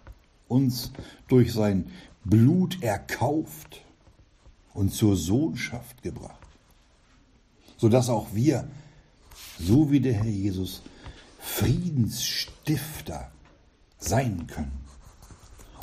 uns 0.51 0.91
durch 1.29 1.53
sein 1.53 1.91
Blut 2.25 2.83
erkauft 2.83 3.83
und 4.75 4.93
zur 4.93 5.17
Sohnschaft 5.17 6.03
gebracht, 6.03 6.47
sodass 7.77 8.09
auch 8.09 8.35
wir, 8.35 8.69
so 9.59 9.91
wie 9.91 10.01
der 10.01 10.15
Herr 10.15 10.27
Jesus, 10.27 10.83
Friedensstifter 11.39 13.31
sein 13.99 14.47
können 14.49 14.81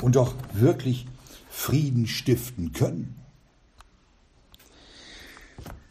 und 0.02 0.16
auch 0.16 0.34
wirklich 0.52 1.06
Frieden 1.48 2.06
stiften 2.06 2.72
können. 2.72 3.16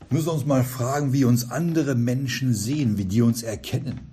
Wir 0.09 0.19
müssen 0.19 0.29
uns 0.29 0.45
mal 0.45 0.63
fragen, 0.63 1.11
wie 1.13 1.25
uns 1.25 1.49
andere 1.49 1.95
Menschen 1.95 2.53
sehen, 2.53 2.97
wie 2.97 3.05
die 3.05 3.21
uns 3.21 3.43
erkennen. 3.43 4.11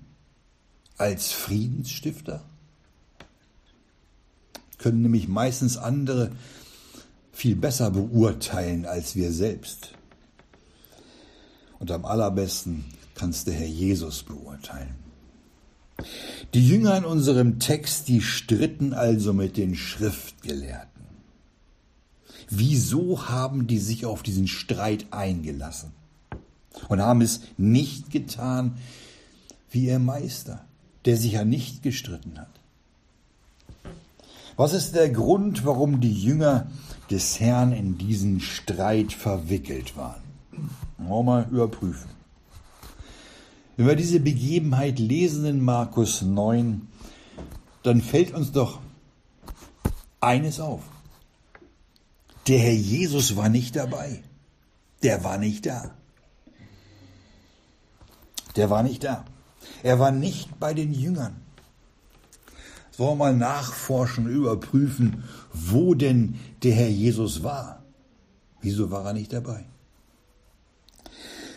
Als 0.97 1.33
Friedensstifter? 1.33 2.45
Können 4.85 5.01
nämlich 5.01 5.29
meistens 5.29 5.79
andere 5.79 6.31
viel 7.33 7.57
besser 7.57 7.91
beurteilen 7.91 8.85
als 8.85 9.17
wir 9.17 9.33
selbst. 9.33 9.93
Und 11.79 11.91
am 11.91 12.05
allerbesten 12.05 12.85
kann 13.15 13.31
es 13.31 13.45
der 13.45 13.55
Herr 13.55 13.67
Jesus 13.67 14.25
beurteilen. 14.25 14.95
Die 16.53 16.69
Jünger 16.69 16.99
in 16.99 17.07
unserem 17.07 17.61
Text, 17.61 18.09
die 18.09 18.21
stritten 18.21 18.93
also 18.93 19.33
mit 19.33 19.57
den 19.57 19.75
Schriftgelehrten. 19.75 21.07
Wieso 22.51 23.27
haben 23.27 23.67
die 23.67 23.79
sich 23.79 24.05
auf 24.05 24.23
diesen 24.23 24.49
Streit 24.49 25.07
eingelassen 25.13 25.93
und 26.91 27.01
haben 27.01 27.23
es 27.23 27.41
nicht 27.57 28.11
getan 28.11 28.77
wie 29.71 29.87
ihr 29.87 29.99
Meister, 29.99 30.63
der 31.07 31.17
sich 31.17 31.33
ja 31.33 31.47
nicht 31.47 31.83
gestritten 31.83 32.39
hat? 32.39 32.61
Was 34.57 34.73
ist 34.73 34.95
der 34.95 35.11
Grund, 35.11 35.65
warum 35.65 36.01
die 36.01 36.13
Jünger 36.13 36.69
des 37.11 37.41
Herrn 37.41 37.73
in 37.73 37.99
diesen 37.99 38.41
Streit 38.41 39.13
verwickelt 39.13 39.97
waren? 39.97 40.23
Wollen 40.99 41.09
wir 41.09 41.23
mal 41.23 41.49
überprüfen. 41.51 42.11
Wenn 43.77 43.89
wir 43.89 43.97
diese 43.97 44.21
Begebenheit 44.21 45.01
lesen 45.01 45.45
in 45.45 45.61
Markus 45.61 46.23
9, 46.23 46.87
dann 47.83 48.01
fällt 48.01 48.33
uns 48.33 48.53
doch 48.53 48.79
eines 50.21 50.61
auf. 50.61 50.83
Der 52.47 52.59
Herr 52.59 52.73
Jesus 52.73 53.37
war 53.37 53.49
nicht 53.49 53.75
dabei. 53.75 54.23
Der 55.03 55.25
war 55.25 55.39
nicht 55.39 55.67
da. 55.67 55.91
Der 58.55 58.71
war 58.71 58.85
nicht 58.85 59.03
da. 59.03 59.25
Er 59.83 59.99
war 59.99 60.13
nicht 60.13 60.61
bei 60.61 60.75
den 60.75 60.95
Jüngern. 60.95 61.44
Sollen 62.97 63.19
wir 63.19 63.25
mal 63.25 63.37
nachforschen, 63.37 64.29
überprüfen, 64.29 65.25
wo 65.53 65.95
denn 65.95 66.37
der 66.63 66.75
Herr 66.75 66.89
Jesus 66.89 67.43
war? 67.43 67.83
Wieso 68.61 68.91
war 68.93 69.07
er 69.07 69.13
nicht 69.15 69.33
dabei? 69.33 69.65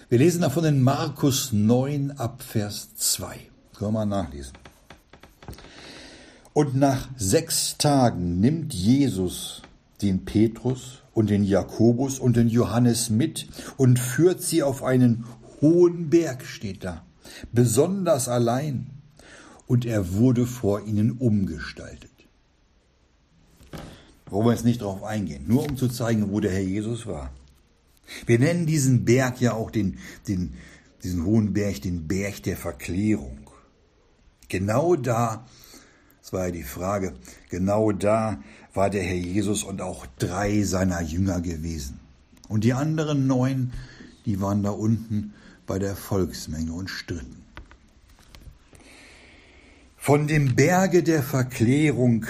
Wir 0.10 0.18
lesen 0.18 0.42
davon 0.42 0.66
in 0.66 0.82
Markus 0.82 1.52
9 1.54 2.12
ab 2.12 2.42
Vers 2.42 2.96
2. 2.96 3.36
Können 3.76 3.94
wir 3.94 4.06
mal 4.06 4.06
nachlesen. 4.06 4.54
Und 6.54 6.76
nach 6.76 7.08
sechs 7.18 7.78
Tagen 7.78 8.40
nimmt 8.40 8.74
Jesus 8.74 9.62
den 10.02 10.26
Petrus 10.26 11.04
und 11.14 11.30
den 11.30 11.44
Jakobus 11.44 12.18
und 12.18 12.36
den 12.36 12.48
Johannes 12.48 13.12
mit 13.12 13.48
und 13.78 14.00
führt 14.00 14.42
sie 14.42 14.64
auf 14.64 14.82
einen 14.82 15.26
hohen 15.62 16.10
Berg, 16.10 16.46
steht 16.46 16.84
da, 16.84 17.04
besonders 17.52 18.28
allein 18.28 18.97
und 19.68 19.86
er 19.86 20.14
wurde 20.14 20.48
vor 20.48 20.86
ihnen 20.86 21.12
umgestaltet. 21.12 22.12
Wollen 24.30 24.46
wir 24.46 24.54
jetzt 24.54 24.66
nicht 24.66 24.82
darauf 24.82 25.04
eingehen, 25.04 25.46
nur 25.48 25.64
um 25.64 25.78
zu 25.78 25.88
zeigen, 25.88 26.32
wo 26.32 26.40
der 26.40 26.52
Herr 26.52 26.62
Jesus 26.62 27.06
war. 27.06 27.32
Wir 28.26 28.40
nennen 28.40 28.66
diesen 28.66 29.06
Berg 29.06 29.40
ja 29.42 29.54
auch 29.54 29.72
den, 29.72 30.00
den, 30.28 30.54
diesen 31.04 31.26
hohen 31.26 31.54
Berg, 31.54 31.82
den 31.82 32.08
Berg 32.08 32.44
der 32.44 32.58
Verklärung. 32.58 33.40
Genau 34.50 34.96
da, 34.96 35.46
das 36.22 36.34
war 36.34 36.46
ja 36.46 36.52
die 36.52 36.64
Frage, 36.64 37.14
genau 37.50 37.92
da 37.92 38.42
war 38.74 38.90
der 38.90 39.04
Herr 39.04 39.16
Jesus 39.16 39.64
und 39.64 39.82
auch 39.82 40.06
drei 40.20 40.64
seiner 40.64 41.02
Jünger 41.02 41.42
gewesen. 41.42 42.00
Und 42.48 42.64
die 42.64 42.74
anderen 42.74 43.28
neun, 43.28 43.74
die 44.26 44.40
waren 44.40 44.64
da 44.64 44.72
unten 44.72 45.34
bei 45.66 45.80
der 45.80 45.96
Volksmenge 45.96 46.72
und 46.72 46.90
stritten. 46.90 47.47
Von 50.08 50.26
dem 50.26 50.56
Berge 50.56 51.04
der 51.04 51.22
Verklärung, 51.22 52.26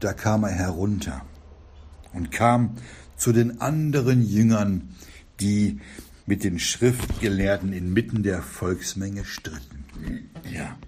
da 0.00 0.14
kam 0.14 0.44
er 0.44 0.50
herunter 0.50 1.26
und 2.14 2.30
kam 2.30 2.76
zu 3.18 3.32
den 3.32 3.60
anderen 3.60 4.26
Jüngern, 4.26 4.94
die 5.38 5.78
mit 6.24 6.42
den 6.42 6.58
Schriftgelehrten 6.58 7.74
inmitten 7.74 8.22
der 8.22 8.40
Volksmenge 8.40 9.26
stritten. 9.26 9.84
Ja. 10.50 10.78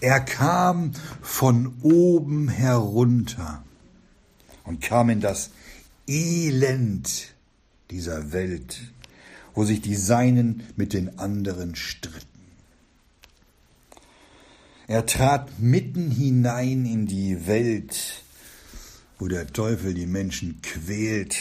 Er 0.00 0.20
kam 0.20 0.92
von 1.22 1.74
oben 1.82 2.46
herunter 2.46 3.64
und 4.62 4.80
kam 4.80 5.10
in 5.10 5.20
das 5.20 5.50
Elend 6.06 7.34
dieser 7.90 8.30
Welt, 8.30 8.80
wo 9.54 9.64
sich 9.64 9.80
die 9.80 9.96
Seinen 9.96 10.62
mit 10.76 10.92
den 10.92 11.18
anderen 11.18 11.74
stritten. 11.74 12.29
Er 14.90 15.06
trat 15.06 15.60
mitten 15.60 16.10
hinein 16.10 16.84
in 16.84 17.06
die 17.06 17.46
Welt, 17.46 18.24
wo 19.20 19.28
der 19.28 19.46
Teufel 19.46 19.94
die 19.94 20.08
Menschen 20.08 20.62
quält 20.62 21.36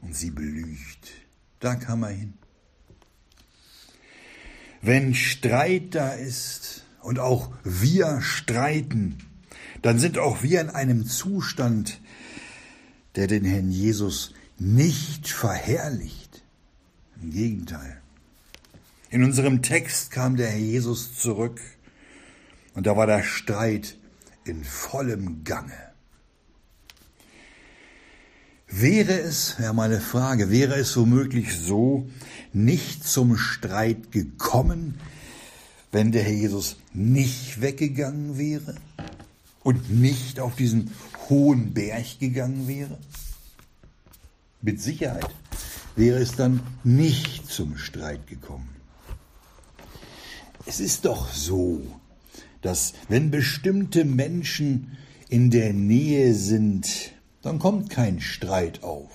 und 0.00 0.16
sie 0.16 0.30
belügt. 0.30 1.10
Da 1.58 1.74
kam 1.74 2.04
er 2.04 2.08
hin. 2.08 2.32
Wenn 4.80 5.14
Streit 5.14 5.94
da 5.94 6.12
ist 6.12 6.86
und 7.02 7.18
auch 7.18 7.52
wir 7.64 8.22
streiten, 8.22 9.18
dann 9.82 9.98
sind 9.98 10.16
auch 10.16 10.42
wir 10.42 10.62
in 10.62 10.70
einem 10.70 11.04
Zustand, 11.04 12.00
der 13.14 13.26
den 13.26 13.44
Herrn 13.44 13.70
Jesus 13.70 14.32
nicht 14.58 15.28
verherrlicht. 15.28 16.42
Im 17.20 17.30
Gegenteil. 17.30 18.00
In 19.10 19.22
unserem 19.22 19.60
Text 19.60 20.10
kam 20.10 20.36
der 20.36 20.48
Herr 20.48 20.58
Jesus 20.58 21.18
zurück 21.18 21.60
und 22.74 22.86
da 22.86 22.96
war 22.96 23.06
der 23.06 23.22
Streit 23.22 23.96
in 24.44 24.64
vollem 24.64 25.44
Gange. 25.44 25.90
Wäre 28.68 29.20
es, 29.20 29.56
ja 29.58 29.72
meine 29.72 30.00
Frage, 30.00 30.50
wäre 30.50 30.76
es 30.76 30.96
womöglich 30.96 31.58
so 31.58 32.08
nicht 32.52 33.04
zum 33.04 33.36
Streit 33.36 34.12
gekommen, 34.12 35.00
wenn 35.90 36.12
der 36.12 36.22
Herr 36.22 36.32
Jesus 36.32 36.76
nicht 36.92 37.60
weggegangen 37.60 38.38
wäre 38.38 38.76
und 39.64 39.90
nicht 39.90 40.38
auf 40.38 40.54
diesen 40.54 40.92
hohen 41.28 41.74
Berg 41.74 42.20
gegangen 42.20 42.68
wäre? 42.68 42.96
Mit 44.62 44.80
Sicherheit 44.80 45.34
wäre 45.96 46.20
es 46.20 46.36
dann 46.36 46.60
nicht 46.84 47.50
zum 47.50 47.76
Streit 47.76 48.28
gekommen. 48.28 48.68
Es 50.66 50.78
ist 50.78 51.06
doch 51.06 51.32
so, 51.32 51.82
dass 52.62 52.92
wenn 53.08 53.30
bestimmte 53.30 54.04
Menschen 54.04 54.96
in 55.28 55.50
der 55.50 55.72
Nähe 55.72 56.34
sind, 56.34 57.12
dann 57.42 57.58
kommt 57.58 57.90
kein 57.90 58.20
Streit 58.20 58.82
auf. 58.82 59.10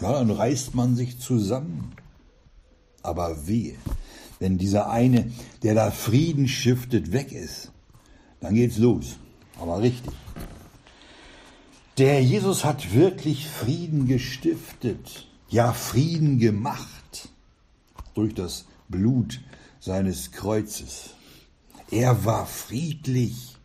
Ja, 0.00 0.12
dann 0.12 0.30
reißt 0.30 0.74
man 0.74 0.96
sich 0.96 1.18
zusammen. 1.18 1.92
Aber 3.02 3.46
wehe, 3.46 3.74
wenn 4.38 4.58
dieser 4.58 4.90
eine, 4.90 5.30
der 5.62 5.74
da 5.74 5.90
Frieden 5.90 6.48
stiftet, 6.48 7.12
weg 7.12 7.32
ist, 7.32 7.70
dann 8.40 8.54
geht's 8.54 8.78
los. 8.78 9.18
Aber 9.60 9.82
richtig. 9.82 10.12
Der 11.98 12.22
Jesus 12.22 12.64
hat 12.64 12.92
wirklich 12.92 13.48
Frieden 13.48 14.08
gestiftet, 14.08 15.28
ja 15.48 15.72
Frieden 15.72 16.38
gemacht 16.38 17.28
durch 18.14 18.34
das 18.34 18.66
Blut 18.88 19.40
seines 19.78 20.32
Kreuzes. 20.32 21.14
Er 21.90 22.24
war 22.24 22.46
friedlich. 22.46 23.56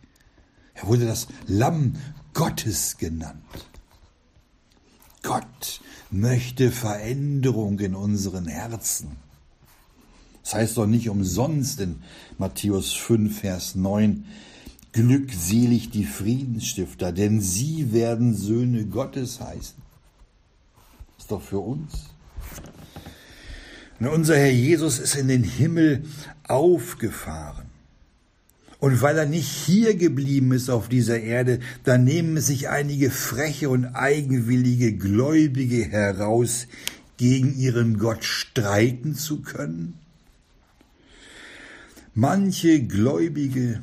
Er 0.73 0.87
wurde 0.87 1.05
das 1.05 1.27
Lamm 1.47 1.95
Gottes 2.33 2.97
genannt. 2.97 3.43
Gott 5.23 5.81
möchte 6.11 6.71
Veränderung 6.71 7.79
in 7.79 7.95
unseren 7.95 8.47
Herzen. 8.47 9.17
Das 10.43 10.53
heißt 10.55 10.77
doch 10.77 10.87
nicht 10.87 11.09
umsonst 11.09 11.79
in 11.79 12.01
Matthäus 12.37 12.93
5, 12.93 13.39
Vers 13.39 13.75
9, 13.75 14.25
Glückselig 14.91 15.91
die 15.91 16.05
Friedensstifter, 16.05 17.11
denn 17.11 17.41
sie 17.41 17.93
werden 17.93 18.33
Söhne 18.33 18.85
Gottes 18.85 19.39
heißen. 19.39 19.77
Das 21.15 21.25
ist 21.25 21.31
doch 21.31 21.41
für 21.41 21.59
uns. 21.59 22.09
Und 23.99 24.07
unser 24.07 24.35
Herr 24.35 24.51
Jesus 24.51 24.97
ist 24.97 25.15
in 25.15 25.27
den 25.27 25.43
Himmel 25.43 26.05
aufgefahren. 26.47 27.68
Und 28.79 29.01
weil 29.01 29.17
er 29.17 29.25
nicht 29.25 29.49
hier 29.49 29.95
geblieben 29.95 30.53
ist 30.53 30.69
auf 30.69 30.87
dieser 30.87 31.19
Erde, 31.19 31.59
da 31.83 31.97
nehmen 31.97 32.39
sich 32.39 32.69
einige 32.69 33.11
freche 33.11 33.69
und 33.69 33.85
eigenwillige 33.87 34.93
Gläubige 34.93 35.83
heraus, 35.83 36.67
gegen 37.17 37.53
ihren 37.59 37.99
Gott 37.99 38.23
streiten 38.23 39.13
zu 39.13 39.41
können. 39.41 39.95
Manche 42.13 42.81
Gläubige, 42.81 43.81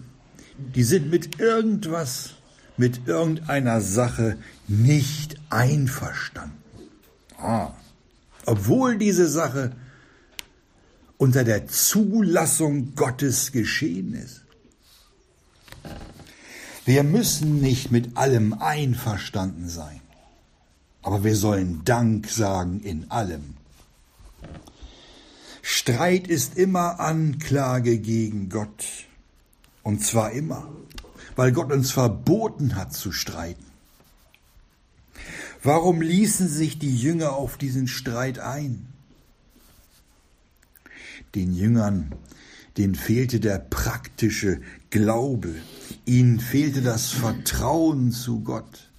die 0.74 0.82
sind 0.82 1.10
mit 1.10 1.38
irgendwas, 1.38 2.30
mit 2.78 3.06
irgendeiner 3.06 3.82
Sache 3.82 4.38
nicht 4.68 5.36
einverstanden. 5.50 6.56
Ah, 7.36 7.74
obwohl 8.46 8.96
diese 8.96 9.28
Sache 9.28 9.72
unter 11.18 11.44
der 11.44 11.66
Zulassung 11.68 12.94
Gottes 12.94 13.52
geschehen 13.52 14.14
ist. 14.14 14.45
Wir 16.86 17.02
müssen 17.02 17.60
nicht 17.60 17.90
mit 17.90 18.16
allem 18.16 18.52
einverstanden 18.52 19.68
sein, 19.68 20.00
aber 21.02 21.24
wir 21.24 21.34
sollen 21.34 21.84
Dank 21.84 22.30
sagen 22.30 22.80
in 22.80 23.10
allem. 23.10 23.56
Streit 25.62 26.28
ist 26.28 26.56
immer 26.56 27.00
Anklage 27.00 27.98
gegen 27.98 28.50
Gott. 28.50 28.86
Und 29.82 30.04
zwar 30.04 30.30
immer, 30.30 30.68
weil 31.34 31.50
Gott 31.50 31.72
uns 31.72 31.90
verboten 31.90 32.76
hat 32.76 32.92
zu 32.94 33.10
streiten. 33.10 33.66
Warum 35.64 36.00
ließen 36.00 36.46
sich 36.48 36.78
die 36.78 36.96
Jünger 36.96 37.32
auf 37.32 37.56
diesen 37.56 37.88
Streit 37.88 38.38
ein? 38.38 38.86
Den 41.34 41.52
Jüngern 41.52 42.12
denen 42.76 42.94
fehlte 42.94 43.40
der 43.40 43.58
praktische 43.58 44.60
Glaube, 44.90 45.54
ihnen 46.04 46.40
fehlte 46.40 46.82
das 46.82 47.10
Vertrauen 47.10 48.12
zu 48.12 48.40
Gott. 48.40 48.90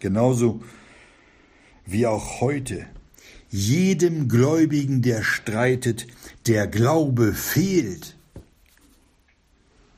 Genauso 0.00 0.62
wie 1.86 2.06
auch 2.06 2.40
heute. 2.40 2.86
Jedem 3.50 4.28
Gläubigen, 4.28 5.02
der 5.02 5.22
streitet, 5.22 6.06
der 6.46 6.66
Glaube 6.66 7.32
fehlt. 7.32 8.16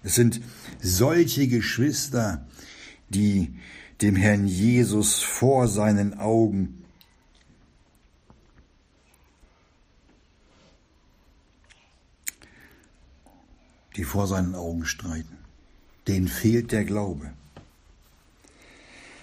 Es 0.03 0.15
sind 0.15 0.41
solche 0.81 1.49
Geschwister, 1.49 2.47
die 3.09 3.55
dem 4.01 4.17
Herrn 4.17 4.47
Jesus 4.47 5.23
vor 5.23 5.69
seinen 5.69 6.19
Augen 6.19 6.80
die 13.97 14.05
vor 14.05 14.27
seinen 14.27 14.55
Augen 14.55 14.85
streiten. 14.87 15.39
Denen 16.09 16.29
fehlt 16.29 16.73
der 16.73 16.85
Glaube. 16.85 17.33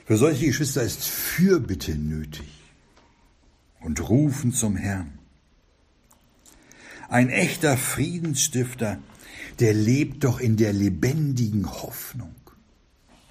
Für 0.05 0.17
solche 0.17 0.45
Geschwister 0.45 0.83
ist 0.83 1.03
Fürbitte 1.03 1.95
nötig 1.95 2.47
und 3.81 4.09
rufen 4.09 4.53
zum 4.53 4.75
Herrn. 4.75 5.17
Ein 7.09 7.29
echter 7.29 7.77
Friedensstifter, 7.77 8.99
der 9.59 9.73
lebt 9.73 10.23
doch 10.23 10.39
in 10.39 10.57
der 10.57 10.73
lebendigen 10.73 11.69
Hoffnung. 11.69 12.35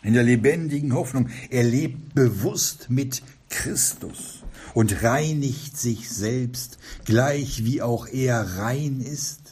In 0.03 0.15
der 0.15 0.23
lebendigen 0.23 0.95
Hoffnung. 0.95 1.29
Er 1.51 1.65
lebt 1.65 2.15
bewusst 2.15 2.91
mit 2.91 3.23
Christus 3.49 4.45
und 4.75 5.03
reinigt 5.03 5.77
sich 5.77 6.09
selbst, 6.09 6.79
gleich 7.05 7.65
wie 7.65 7.83
auch 7.83 8.07
er 8.07 8.59
rein 8.59 9.01
ist. 9.01 9.46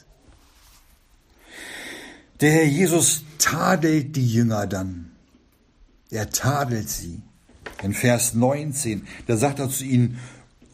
Der 2.41 2.51
Herr 2.51 2.67
Jesus 2.67 3.23
tadelt 3.39 4.17
die 4.17 4.27
Jünger 4.27 4.67
dann. 4.67 5.11
Er 6.11 6.31
tadelt 6.31 6.89
sie. 6.89 7.23
In 7.83 7.93
Vers 7.93 8.35
19, 8.35 9.07
da 9.27 9.37
sagt 9.37 9.59
er 9.59 9.69
zu 9.69 9.85
ihnen, 9.85 10.19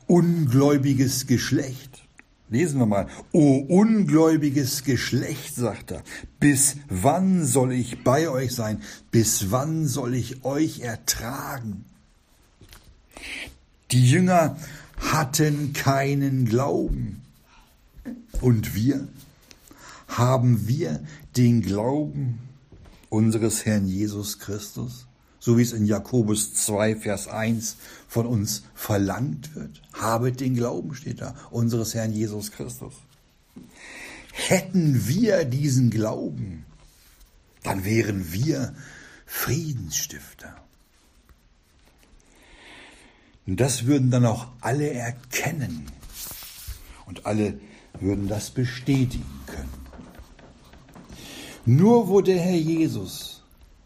ungläubiges 0.06 1.26
Geschlecht. 1.26 2.02
Lesen 2.48 2.80
wir 2.80 2.86
mal. 2.86 3.06
O 3.32 3.56
ungläubiges 3.56 4.84
Geschlecht, 4.84 5.54
sagt 5.54 5.92
er, 5.92 6.02
bis 6.40 6.76
wann 6.88 7.44
soll 7.44 7.72
ich 7.72 8.02
bei 8.02 8.28
euch 8.28 8.54
sein? 8.54 8.82
Bis 9.10 9.50
wann 9.52 9.86
soll 9.86 10.14
ich 10.14 10.44
euch 10.44 10.80
ertragen? 10.80 11.84
Die 13.92 14.08
Jünger 14.08 14.56
hatten 14.98 15.72
keinen 15.72 16.44
Glauben. 16.44 17.22
Und 18.40 18.74
wir? 18.74 19.06
Haben 20.08 20.66
wir 20.66 21.00
den 21.36 21.62
Glauben 21.62 22.40
unseres 23.08 23.64
Herrn 23.64 23.86
Jesus 23.86 24.38
Christus? 24.38 25.06
so 25.40 25.56
wie 25.56 25.62
es 25.62 25.72
in 25.72 25.86
Jakobus 25.86 26.52
2, 26.52 26.96
Vers 26.96 27.26
1 27.26 27.76
von 28.06 28.26
uns 28.26 28.62
verlangt 28.74 29.54
wird. 29.56 29.80
Habet 29.94 30.38
den 30.38 30.54
Glauben, 30.54 30.94
steht 30.94 31.22
da, 31.22 31.34
unseres 31.50 31.94
Herrn 31.94 32.12
Jesus 32.12 32.52
Christus. 32.52 32.92
Hätten 34.32 35.08
wir 35.08 35.44
diesen 35.44 35.90
Glauben, 35.90 36.66
dann 37.62 37.84
wären 37.84 38.32
wir 38.32 38.74
Friedensstifter. 39.26 40.54
Und 43.46 43.58
das 43.58 43.86
würden 43.86 44.10
dann 44.10 44.26
auch 44.26 44.46
alle 44.60 44.90
erkennen 44.90 45.86
und 47.06 47.26
alle 47.26 47.58
würden 47.98 48.28
das 48.28 48.50
bestätigen 48.50 49.40
können. 49.46 49.79
Nur 51.66 52.08
wo 52.08 52.20
der 52.20 52.40
Herr 52.40 52.56
Jesus 52.56 53.40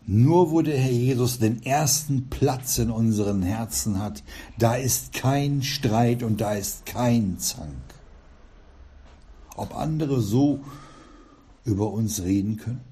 nur 0.06 0.50
wo 0.50 0.60
der 0.60 0.78
Herr 0.78 0.90
Jesus 0.90 1.38
den 1.38 1.62
ersten 1.62 2.28
Platz 2.28 2.76
in 2.78 2.90
unseren 2.90 3.42
Herzen 3.42 4.00
hat, 4.00 4.22
da 4.58 4.74
ist 4.74 5.14
kein 5.14 5.62
Streit 5.62 6.22
und 6.22 6.40
da 6.42 6.52
ist 6.54 6.84
kein 6.84 7.38
Zank. 7.38 7.72
Ob 9.56 9.74
andere 9.74 10.20
so 10.20 10.60
über 11.64 11.90
uns 11.90 12.22
reden 12.22 12.58
können? 12.58 12.82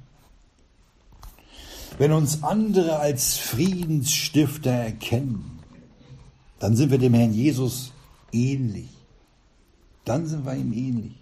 Wenn 1.98 2.12
uns 2.12 2.42
andere 2.42 2.98
als 2.98 3.36
Friedensstifter 3.36 4.70
erkennen, 4.70 5.58
dann 6.58 6.76
sind 6.76 6.90
wir 6.90 6.98
dem 6.98 7.12
Herrn 7.12 7.34
Jesus 7.34 7.92
ähnlich. 8.32 8.88
Dann 10.06 10.26
sind 10.26 10.46
wir 10.46 10.54
ihm 10.54 10.72
ähnlich. 10.72 11.14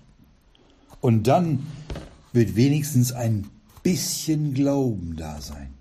Und 1.00 1.26
dann 1.26 1.66
wird 2.32 2.56
wenigstens 2.56 3.12
ein 3.12 3.48
bisschen 3.82 4.54
Glauben 4.54 5.16
da 5.16 5.40
sein. 5.40 5.74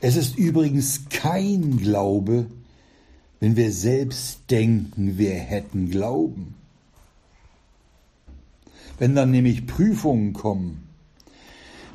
Es 0.00 0.16
ist 0.16 0.36
übrigens 0.36 1.08
kein 1.08 1.78
Glaube, 1.78 2.46
wenn 3.40 3.56
wir 3.56 3.72
selbst 3.72 4.50
denken, 4.50 5.18
wir 5.18 5.34
hätten 5.34 5.90
Glauben. 5.90 6.54
Wenn 8.98 9.14
dann 9.14 9.30
nämlich 9.30 9.66
Prüfungen 9.66 10.32
kommen, 10.32 10.88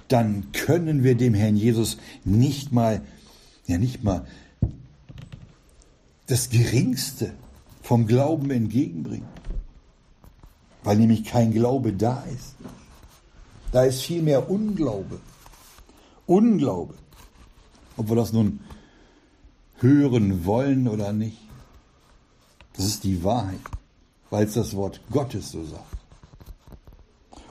dann 0.07 0.51
können 0.51 1.03
wir 1.03 1.15
dem 1.15 1.33
Herrn 1.33 1.55
Jesus 1.55 1.97
nicht 2.25 2.71
mal, 2.71 3.01
ja 3.67 3.77
nicht 3.77 4.03
mal 4.03 4.25
das 6.25 6.49
Geringste 6.49 7.33
vom 7.81 8.05
Glauben 8.05 8.51
entgegenbringen, 8.51 9.27
weil 10.83 10.97
nämlich 10.97 11.23
kein 11.23 11.51
Glaube 11.51 11.93
da 11.93 12.23
ist. 12.33 12.55
Da 13.71 13.83
ist 13.83 14.01
vielmehr 14.01 14.49
Unglaube. 14.49 15.19
Unglaube 16.25 16.95
ob 17.99 18.07
wir 18.07 18.15
das 18.15 18.31
nun 18.31 18.61
hören 19.79 20.45
wollen 20.45 20.87
oder 20.87 21.11
nicht. 21.11 21.37
Das 22.73 22.85
ist 22.85 23.03
die 23.03 23.23
Wahrheit, 23.25 23.59
weil 24.29 24.45
es 24.45 24.53
das 24.53 24.75
Wort 24.75 25.01
Gottes 25.11 25.51
so 25.51 25.65
sagt. 25.65 25.83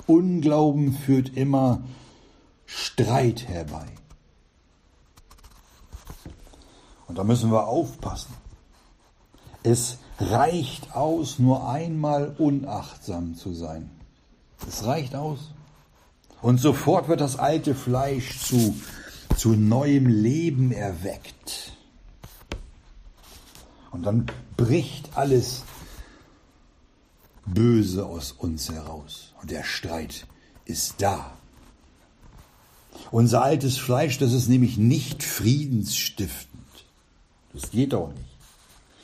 Unglauben 0.07 0.95
führt 0.95 1.37
immer 1.37 1.83
Streit 2.65 3.47
herbei. 3.47 3.87
Und 7.07 7.19
da 7.19 7.25
müssen 7.25 7.53
wir 7.53 7.67
aufpassen. 7.67 8.33
Es 9.63 9.99
reicht 10.19 10.95
aus, 10.95 11.39
nur 11.39 11.69
einmal 11.69 12.35
unachtsam 12.39 13.37
zu 13.37 13.55
sein. 13.55 13.91
Es 14.67 14.85
reicht 14.85 15.15
aus. 15.15 15.53
Und 16.43 16.59
sofort 16.59 17.09
wird 17.09 17.21
das 17.21 17.39
alte 17.39 17.75
Fleisch 17.75 18.39
zu 18.41 18.75
zu 19.39 19.51
neuem 19.51 20.07
Leben 20.07 20.73
erweckt. 20.73 21.73
Und 23.93 24.03
dann 24.03 24.27
bricht 24.57 25.17
alles 25.17 25.63
Böse 27.47 28.05
aus 28.05 28.33
uns 28.33 28.69
heraus. 28.69 29.33
Und 29.41 29.51
der 29.51 29.63
Streit 29.63 30.27
ist 30.65 30.97
da. 30.99 31.33
Unser 33.13 33.43
altes 33.43 33.79
Fleisch, 33.79 34.19
das 34.19 34.33
ist 34.33 34.49
nämlich 34.49 34.77
nicht 34.77 35.23
friedensstiftend. 35.23 36.65
Das 37.53 37.71
geht 37.71 37.95
auch 37.95 38.09
nicht. 38.09 38.28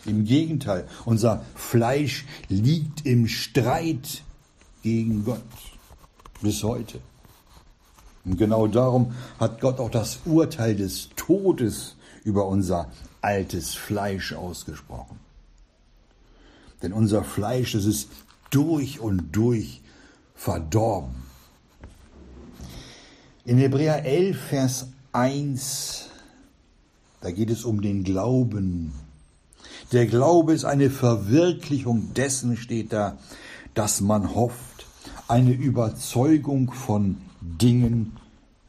Im 0.06 0.24
Gegenteil, 0.24 0.86
unser 1.04 1.44
Fleisch 1.54 2.24
liegt 2.48 3.06
im 3.06 3.26
Streit 3.26 4.22
gegen 4.82 5.24
Gott 5.24 5.40
bis 6.42 6.62
heute. 6.62 7.00
Und 8.24 8.36
genau 8.38 8.66
darum 8.66 9.14
hat 9.38 9.60
Gott 9.60 9.80
auch 9.80 9.90
das 9.90 10.20
Urteil 10.24 10.76
des 10.76 11.10
Todes 11.16 11.96
über 12.24 12.46
unser 12.46 12.90
altes 13.20 13.74
Fleisch 13.74 14.32
ausgesprochen. 14.32 15.18
Denn 16.82 16.92
unser 16.92 17.24
Fleisch, 17.24 17.72
das 17.72 17.84
ist 17.86 18.08
durch 18.50 19.00
und 19.00 19.32
durch 19.32 19.80
verdorben. 20.34 21.14
In 23.44 23.58
Hebräer 23.58 24.04
11, 24.04 24.38
Vers 24.38 24.88
1, 25.12 26.08
da 27.20 27.30
geht 27.30 27.50
es 27.50 27.64
um 27.64 27.80
den 27.80 28.04
Glauben. 28.04 28.92
Der 29.92 30.06
Glaube 30.06 30.54
ist 30.54 30.64
eine 30.64 30.90
Verwirklichung 30.90 32.14
dessen, 32.14 32.56
steht 32.56 32.92
da, 32.92 33.18
dass 33.74 34.00
man 34.00 34.34
hofft, 34.34 34.86
eine 35.28 35.52
Überzeugung 35.52 36.72
von 36.72 37.18
Dingen, 37.40 38.16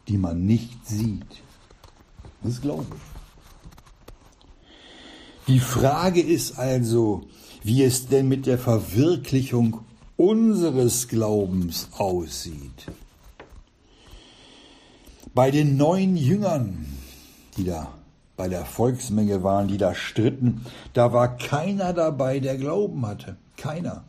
die 0.07 0.17
man 0.17 0.45
nicht 0.45 0.85
sieht. 0.85 1.25
Das 2.43 2.53
ist 2.53 2.61
Glaube. 2.61 2.95
Die 5.47 5.59
Frage 5.59 6.21
ist 6.21 6.57
also, 6.57 7.23
wie 7.63 7.83
es 7.83 8.07
denn 8.07 8.27
mit 8.27 8.45
der 8.45 8.57
Verwirklichung 8.57 9.81
unseres 10.17 11.07
Glaubens 11.07 11.89
aussieht. 11.91 12.85
Bei 15.33 15.51
den 15.51 15.77
neun 15.77 16.15
Jüngern, 16.15 16.85
die 17.57 17.65
da 17.65 17.93
bei 18.37 18.47
der 18.47 18.65
Volksmenge 18.65 19.43
waren, 19.43 19.67
die 19.67 19.77
da 19.77 19.95
stritten, 19.95 20.65
da 20.93 21.13
war 21.13 21.37
keiner 21.37 21.93
dabei, 21.93 22.39
der 22.39 22.57
Glauben 22.57 23.05
hatte. 23.05 23.37
Keiner. 23.57 24.03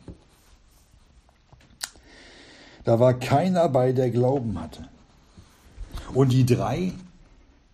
Da 2.83 2.99
war 2.99 3.13
keiner 3.13 3.69
bei, 3.69 3.93
der 3.93 4.09
Glauben 4.09 4.59
hatte. 4.59 4.87
Und 6.13 6.31
die 6.31 6.45
drei, 6.45 6.93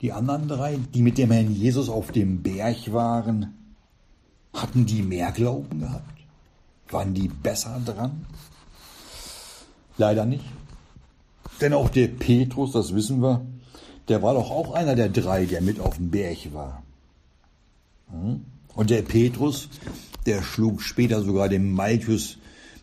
die 0.01 0.11
anderen 0.11 0.47
drei, 0.47 0.79
die 0.93 1.01
mit 1.01 1.17
dem 1.17 1.31
Herrn 1.31 1.51
Jesus 1.51 1.89
auf 1.89 2.11
dem 2.11 2.41
Berg 2.41 2.91
waren, 2.91 3.53
hatten 4.53 4.85
die 4.85 5.01
mehr 5.01 5.31
Glauben 5.31 5.79
gehabt? 5.79 6.19
Waren 6.89 7.13
die 7.13 7.27
besser 7.27 7.79
dran? 7.83 8.25
Leider 9.97 10.25
nicht. 10.25 10.45
Denn 11.61 11.73
auch 11.73 11.89
der 11.89 12.07
Petrus, 12.07 12.71
das 12.71 12.93
wissen 12.93 13.21
wir, 13.21 13.45
der 14.07 14.21
war 14.21 14.33
doch 14.33 14.51
auch 14.51 14.73
einer 14.73 14.95
der 14.95 15.09
drei, 15.09 15.45
der 15.45 15.61
mit 15.61 15.79
auf 15.79 15.97
dem 15.97 16.11
Berg 16.11 16.53
war. 16.53 16.83
Hm? 18.11 18.45
Und 18.75 18.89
der 18.89 19.01
Petrus, 19.01 19.69
der 20.25 20.41
schlug 20.41 20.81
später 20.81 21.21
sogar 21.21 21.49
dem 21.49 21.71
Malchus 21.73 22.37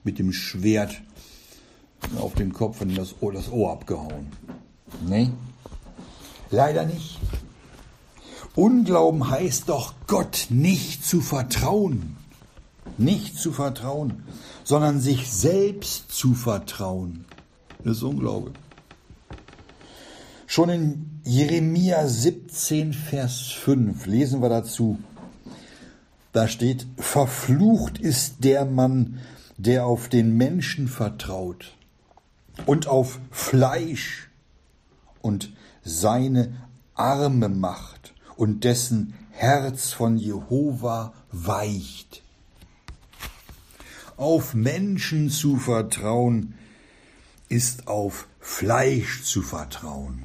mit 0.05 0.19
dem 0.19 0.33
Schwert 0.33 1.01
auf 2.19 2.35
den 2.35 2.53
Kopf 2.53 2.81
und 2.81 2.97
das 2.97 3.17
Ohr, 3.21 3.33
das 3.33 3.51
Ohr 3.51 3.73
abgehauen. 3.73 4.29
Nee, 5.07 5.31
leider 6.51 6.87
nicht. 6.87 7.19
Unglauben 8.55 9.31
heißt 9.31 9.69
doch, 9.69 9.95
Gott 10.07 10.47
nicht 10.49 11.05
zu 11.05 11.21
vertrauen. 11.21 12.17
Nicht 12.99 13.39
zu 13.39 13.53
vertrauen, 13.53 14.25
sondern 14.65 15.01
sich 15.01 15.31
selbst 15.31 16.11
zu 16.11 16.35
vertrauen. 16.35 17.25
Das 17.85 17.99
ist 17.99 18.03
Unglaube. 18.03 18.53
Schon 20.53 20.69
in 20.69 21.21
Jeremia 21.23 22.09
17, 22.09 22.93
Vers 22.93 23.53
5 23.53 24.07
lesen 24.07 24.43
wir 24.43 24.49
dazu. 24.49 24.99
Da 26.33 26.49
steht, 26.49 26.89
verflucht 26.97 27.99
ist 27.99 28.43
der 28.43 28.65
Mann, 28.65 29.21
der 29.59 29.87
auf 29.87 30.09
den 30.09 30.37
Menschen 30.37 30.89
vertraut 30.89 31.77
und 32.67 32.89
auf 32.89 33.21
Fleisch 33.31 34.29
und 35.23 35.53
seine 35.85 36.57
Arme 36.95 37.49
macht 37.49 38.13
und 38.35 38.65
dessen 38.65 39.15
Herz 39.31 39.93
von 39.93 40.17
Jehova 40.17 41.13
weicht. 41.31 42.25
Auf 44.17 44.55
Menschen 44.55 45.31
zu 45.31 45.59
vertrauen 45.59 46.55
ist 47.49 47.87
auf 47.87 48.27
Fleisch 48.41 49.23
zu 49.23 49.43
vertrauen. 49.43 50.25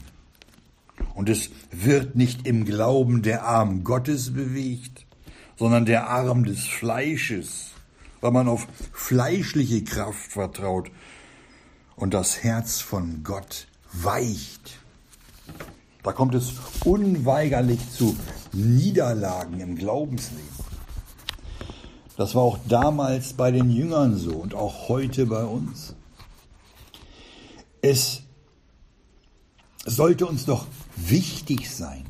Und 1.16 1.30
es 1.30 1.50
wird 1.72 2.16
nicht 2.16 2.46
im 2.46 2.66
Glauben 2.66 3.22
der 3.22 3.46
Arm 3.46 3.84
Gottes 3.84 4.34
bewegt, 4.34 5.06
sondern 5.58 5.86
der 5.86 6.10
Arm 6.10 6.44
des 6.44 6.66
Fleisches, 6.66 7.72
weil 8.20 8.32
man 8.32 8.50
auf 8.50 8.68
fleischliche 8.92 9.84
Kraft 9.84 10.34
vertraut 10.34 10.92
und 11.96 12.14
das 12.14 12.44
Herz 12.44 12.82
von 12.82 13.24
Gott 13.24 13.68
weicht. 13.94 14.80
Da 16.04 16.12
kommt 16.12 16.36
es 16.36 16.54
unweigerlich 16.84 17.80
zu 17.92 18.16
Niederlagen 18.52 19.62
im 19.62 19.76
Glaubensleben. 19.76 20.44
Das 22.18 22.36
war 22.36 22.44
auch 22.44 22.60
damals 22.68 23.34
bei 23.34 23.52
den 23.52 23.70
Jüngern 23.70 24.18
so 24.18 24.34
und 24.36 24.54
auch 24.54 24.90
heute 24.90 25.26
bei 25.26 25.44
uns. 25.44 25.96
Es 27.82 28.22
sollte 29.86 30.26
uns 30.26 30.46
doch 30.46 30.68
wichtig 30.96 31.70
sein, 31.70 32.06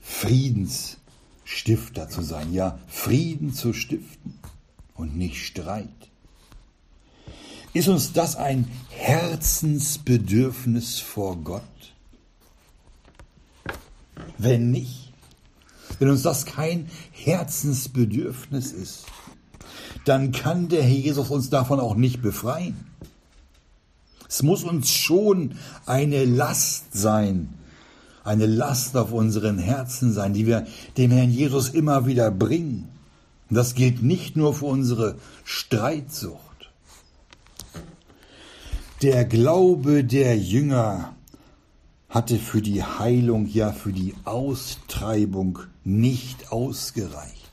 Friedensstifter 0.00 2.08
zu 2.08 2.22
sein, 2.22 2.52
ja, 2.52 2.80
Frieden 2.88 3.54
zu 3.54 3.72
stiften 3.72 4.34
und 4.94 5.16
nicht 5.16 5.44
Streit. 5.44 5.88
Ist 7.72 7.86
uns 7.88 8.12
das 8.12 8.34
ein 8.36 8.68
Herzensbedürfnis 8.90 10.98
vor 10.98 11.36
Gott? 11.36 11.62
Wenn 14.38 14.72
nicht, 14.72 15.12
wenn 15.98 16.08
uns 16.08 16.22
das 16.22 16.46
kein 16.46 16.90
Herzensbedürfnis 17.12 18.72
ist, 18.72 19.04
dann 20.04 20.32
kann 20.32 20.68
der 20.68 20.82
Herr 20.82 20.90
Jesus 20.90 21.30
uns 21.30 21.48
davon 21.50 21.78
auch 21.78 21.94
nicht 21.94 22.22
befreien. 22.22 22.86
Es 24.28 24.42
muss 24.42 24.64
uns 24.64 24.90
schon 24.90 25.54
eine 25.86 26.24
Last 26.24 26.86
sein, 26.92 27.54
eine 28.30 28.46
Last 28.46 28.96
auf 28.96 29.12
unseren 29.12 29.58
Herzen 29.58 30.12
sein, 30.12 30.32
die 30.32 30.46
wir 30.46 30.64
dem 30.96 31.10
Herrn 31.10 31.30
Jesus 31.30 31.68
immer 31.68 32.06
wieder 32.06 32.30
bringen. 32.30 32.88
Und 33.48 33.56
das 33.56 33.74
gilt 33.74 34.02
nicht 34.02 34.36
nur 34.36 34.54
für 34.54 34.66
unsere 34.66 35.16
Streitsucht. 35.42 36.38
Der 39.02 39.24
Glaube 39.24 40.04
der 40.04 40.38
Jünger 40.38 41.16
hatte 42.08 42.38
für 42.38 42.62
die 42.62 42.84
Heilung, 42.84 43.46
ja 43.46 43.72
für 43.72 43.92
die 43.92 44.14
Austreibung 44.24 45.58
nicht 45.82 46.52
ausgereicht. 46.52 47.50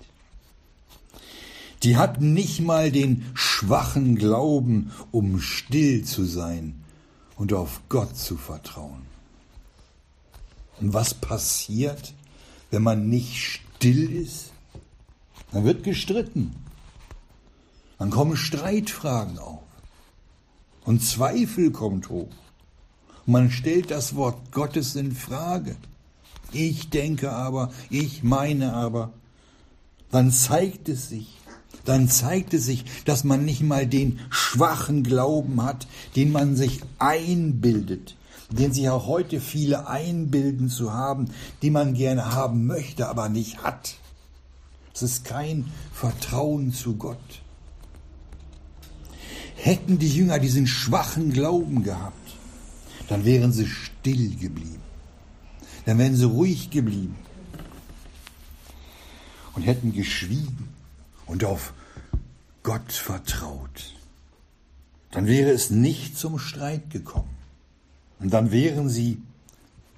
Die 1.82 1.98
hatten 1.98 2.34
nicht 2.34 2.62
mal 2.62 2.92
den 2.92 3.26
schwachen 3.34 4.16
Glauben, 4.16 4.92
um 5.12 5.40
still 5.40 6.04
zu 6.04 6.24
sein 6.26 6.76
und 7.36 7.54
auf 7.54 7.82
Gott 7.90 8.16
zu 8.16 8.38
vertrauen. 8.38 9.07
Und 10.80 10.94
was 10.94 11.14
passiert, 11.14 12.14
wenn 12.72 12.84
man 12.84 13.10
nicht 13.10 13.38
still 13.38 14.12
ist? 14.12 14.52
Dann 15.52 15.64
wird 15.64 15.84
gestritten. 15.84 16.56
Dann 17.98 18.10
kommen 18.10 18.38
Streitfragen 18.38 19.40
auf. 19.40 19.64
Und 20.86 21.04
Zweifel 21.04 21.72
kommt 21.72 22.10
hoch. 22.10 22.30
Man 23.26 23.52
stellt 23.52 23.92
das 23.92 24.16
Wort 24.16 24.52
Gottes 24.52 24.96
in 24.96 25.14
Frage. 25.14 25.76
Ich 26.54 26.90
denke 26.90 27.32
aber, 27.32 27.72
ich 27.90 28.24
meine 28.24 28.74
aber. 28.74 29.12
Dann 30.12 30.32
zeigt 30.32 30.88
es 30.88 31.10
sich, 31.10 31.38
dann 31.84 32.08
zeigt 32.08 32.54
es 32.54 32.66
sich, 32.66 32.86
dass 33.04 33.26
man 33.26 33.44
nicht 33.44 33.62
mal 33.62 33.86
den 33.86 34.20
schwachen 34.30 35.04
Glauben 35.04 35.62
hat, 35.62 35.88
den 36.16 36.32
man 36.32 36.56
sich 36.56 36.82
einbildet, 37.00 38.16
den 38.50 38.72
sich 38.74 38.90
auch 38.90 39.08
heute 39.08 39.42
viele 39.42 39.88
einbilden 39.88 40.70
zu 40.70 40.94
haben, 40.94 41.30
die 41.62 41.70
man 41.70 41.94
gerne 41.94 42.34
haben 42.34 42.66
möchte, 42.66 43.10
aber 43.10 43.30
nicht 43.30 43.64
hat. 43.64 43.96
Es 44.94 45.02
ist 45.02 45.26
kein 45.26 45.72
Vertrauen 45.94 46.72
zu 46.72 46.96
Gott. 46.96 47.42
Hätten 49.56 50.00
die 50.00 50.10
Jünger 50.10 50.40
diesen 50.40 50.68
schwachen 50.68 51.34
Glauben 51.34 51.84
gehabt, 51.84 52.36
dann 53.10 53.26
wären 53.26 53.52
sie 53.52 53.68
still 53.68 54.36
geblieben. 54.36 54.82
Dann 55.86 55.98
wären 55.98 56.16
sie 56.16 56.26
ruhig 56.26 56.70
geblieben 56.70 57.16
und 59.56 59.64
hätten 59.64 59.94
geschwiegen 59.94 60.70
und 61.26 61.44
auf 61.44 61.74
Gott 62.64 62.92
vertraut. 62.92 63.94
Dann 65.12 65.26
wäre 65.26 65.52
es 65.52 65.70
nicht 65.70 66.18
zum 66.18 66.38
Streit 66.38 66.90
gekommen. 66.90 67.37
Und 68.20 68.34
dann 68.34 68.52
wären 68.52 68.90
sie 68.90 69.22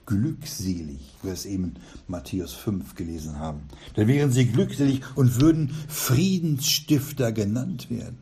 glückselig, 0.06 1.00
wie 1.22 1.28
wir 1.28 1.34
es 1.34 1.46
eben 1.46 1.76
Matthäus 2.08 2.54
5 2.54 2.96
gelesen 2.96 3.40
haben. 3.40 3.62
Dann 3.94 4.08
wären 4.08 4.32
sie 4.32 4.48
glückselig 4.48 5.02
und 5.16 5.40
würden 5.40 5.70
Friedensstifter 5.88 7.32
genannt 7.32 7.90
werden. 7.90 8.18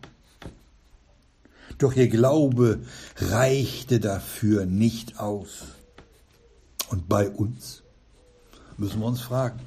Doch 1.77 1.95
ihr 1.95 2.09
Glaube 2.09 2.79
reichte 3.17 3.99
dafür 3.99 4.65
nicht 4.65 5.19
aus. 5.19 5.63
Und 6.89 7.07
bei 7.07 7.29
uns 7.29 7.83
müssen 8.77 8.99
wir 8.99 9.07
uns 9.07 9.21
fragen. 9.21 9.59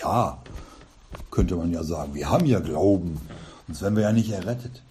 Ja, 0.00 0.42
könnte 1.30 1.56
man 1.56 1.72
ja 1.72 1.84
sagen, 1.84 2.14
wir 2.14 2.30
haben 2.30 2.46
ja 2.46 2.60
Glauben, 2.60 3.20
sonst 3.66 3.82
wären 3.82 3.96
wir 3.96 4.02
ja 4.04 4.12
nicht 4.12 4.30
errettet. 4.30 4.82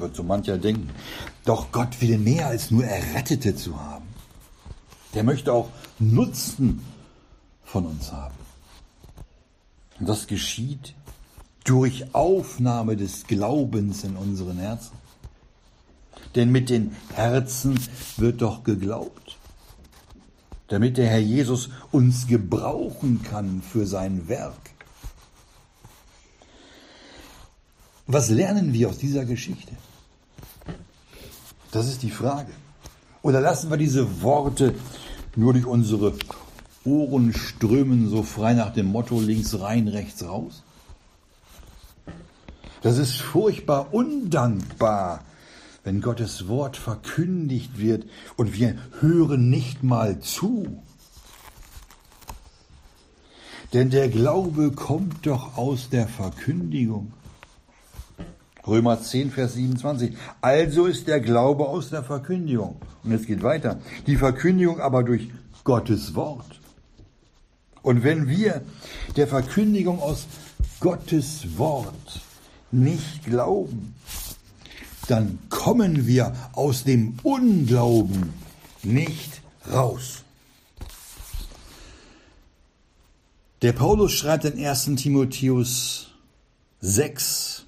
Wird 0.00 0.16
so 0.16 0.22
mancher 0.22 0.58
denken. 0.58 0.90
Doch 1.44 1.70
Gott 1.72 2.00
will 2.00 2.18
mehr 2.18 2.48
als 2.48 2.70
nur 2.70 2.84
Errettete 2.84 3.54
zu 3.54 3.80
haben. 3.80 4.06
Der 5.14 5.22
möchte 5.22 5.52
auch 5.52 5.70
Nutzen 5.98 6.82
von 7.64 7.86
uns 7.86 8.12
haben. 8.12 8.34
Und 10.00 10.08
das 10.08 10.26
geschieht 10.26 10.94
durch 11.64 12.14
Aufnahme 12.14 12.96
des 12.96 13.26
Glaubens 13.26 14.04
in 14.04 14.16
unseren 14.16 14.58
Herzen. 14.58 14.92
Denn 16.34 16.50
mit 16.50 16.68
den 16.68 16.94
Herzen 17.14 17.78
wird 18.16 18.42
doch 18.42 18.64
geglaubt, 18.64 19.38
damit 20.68 20.96
der 20.96 21.08
Herr 21.08 21.20
Jesus 21.20 21.70
uns 21.92 22.26
gebrauchen 22.26 23.22
kann 23.22 23.62
für 23.62 23.86
sein 23.86 24.28
Werk. 24.28 24.70
Was 28.06 28.28
lernen 28.28 28.72
wir 28.72 28.90
aus 28.90 28.98
dieser 28.98 29.24
Geschichte? 29.24 29.72
Das 31.74 31.88
ist 31.88 32.04
die 32.04 32.10
Frage. 32.12 32.52
Oder 33.22 33.40
lassen 33.40 33.68
wir 33.68 33.76
diese 33.76 34.22
Worte 34.22 34.76
nur 35.34 35.54
durch 35.54 35.66
unsere 35.66 36.14
Ohren 36.84 37.32
strömen, 37.32 38.08
so 38.08 38.22
frei 38.22 38.54
nach 38.54 38.72
dem 38.72 38.86
Motto 38.86 39.20
links 39.20 39.58
rein, 39.58 39.88
rechts 39.88 40.24
raus? 40.24 40.62
Das 42.82 42.96
ist 42.96 43.16
furchtbar 43.16 43.92
undankbar, 43.92 45.24
wenn 45.82 46.00
Gottes 46.00 46.46
Wort 46.46 46.76
verkündigt 46.76 47.76
wird 47.76 48.06
und 48.36 48.54
wir 48.54 48.76
hören 49.00 49.50
nicht 49.50 49.82
mal 49.82 50.20
zu. 50.20 50.80
Denn 53.72 53.90
der 53.90 54.08
Glaube 54.08 54.70
kommt 54.70 55.26
doch 55.26 55.56
aus 55.56 55.88
der 55.88 56.06
Verkündigung. 56.06 57.12
Römer 58.66 59.00
10, 59.00 59.30
Vers 59.30 59.54
27. 59.54 60.16
Also 60.40 60.86
ist 60.86 61.06
der 61.06 61.20
Glaube 61.20 61.68
aus 61.68 61.90
der 61.90 62.02
Verkündigung. 62.02 62.76
Und 63.02 63.12
es 63.12 63.26
geht 63.26 63.42
weiter. 63.42 63.80
Die 64.06 64.16
Verkündigung 64.16 64.80
aber 64.80 65.02
durch 65.02 65.28
Gottes 65.64 66.14
Wort. 66.14 66.60
Und 67.82 68.02
wenn 68.02 68.28
wir 68.28 68.62
der 69.16 69.28
Verkündigung 69.28 70.00
aus 70.00 70.26
Gottes 70.80 71.58
Wort 71.58 72.20
nicht 72.70 73.24
glauben, 73.24 73.94
dann 75.08 75.38
kommen 75.50 76.06
wir 76.06 76.34
aus 76.52 76.84
dem 76.84 77.18
Unglauben 77.22 78.32
nicht 78.82 79.42
raus. 79.70 80.22
Der 83.60 83.72
Paulus 83.72 84.12
schreibt 84.12 84.44
in 84.44 84.64
1 84.64 84.96
Timotheus 84.96 86.10
6, 86.80 87.63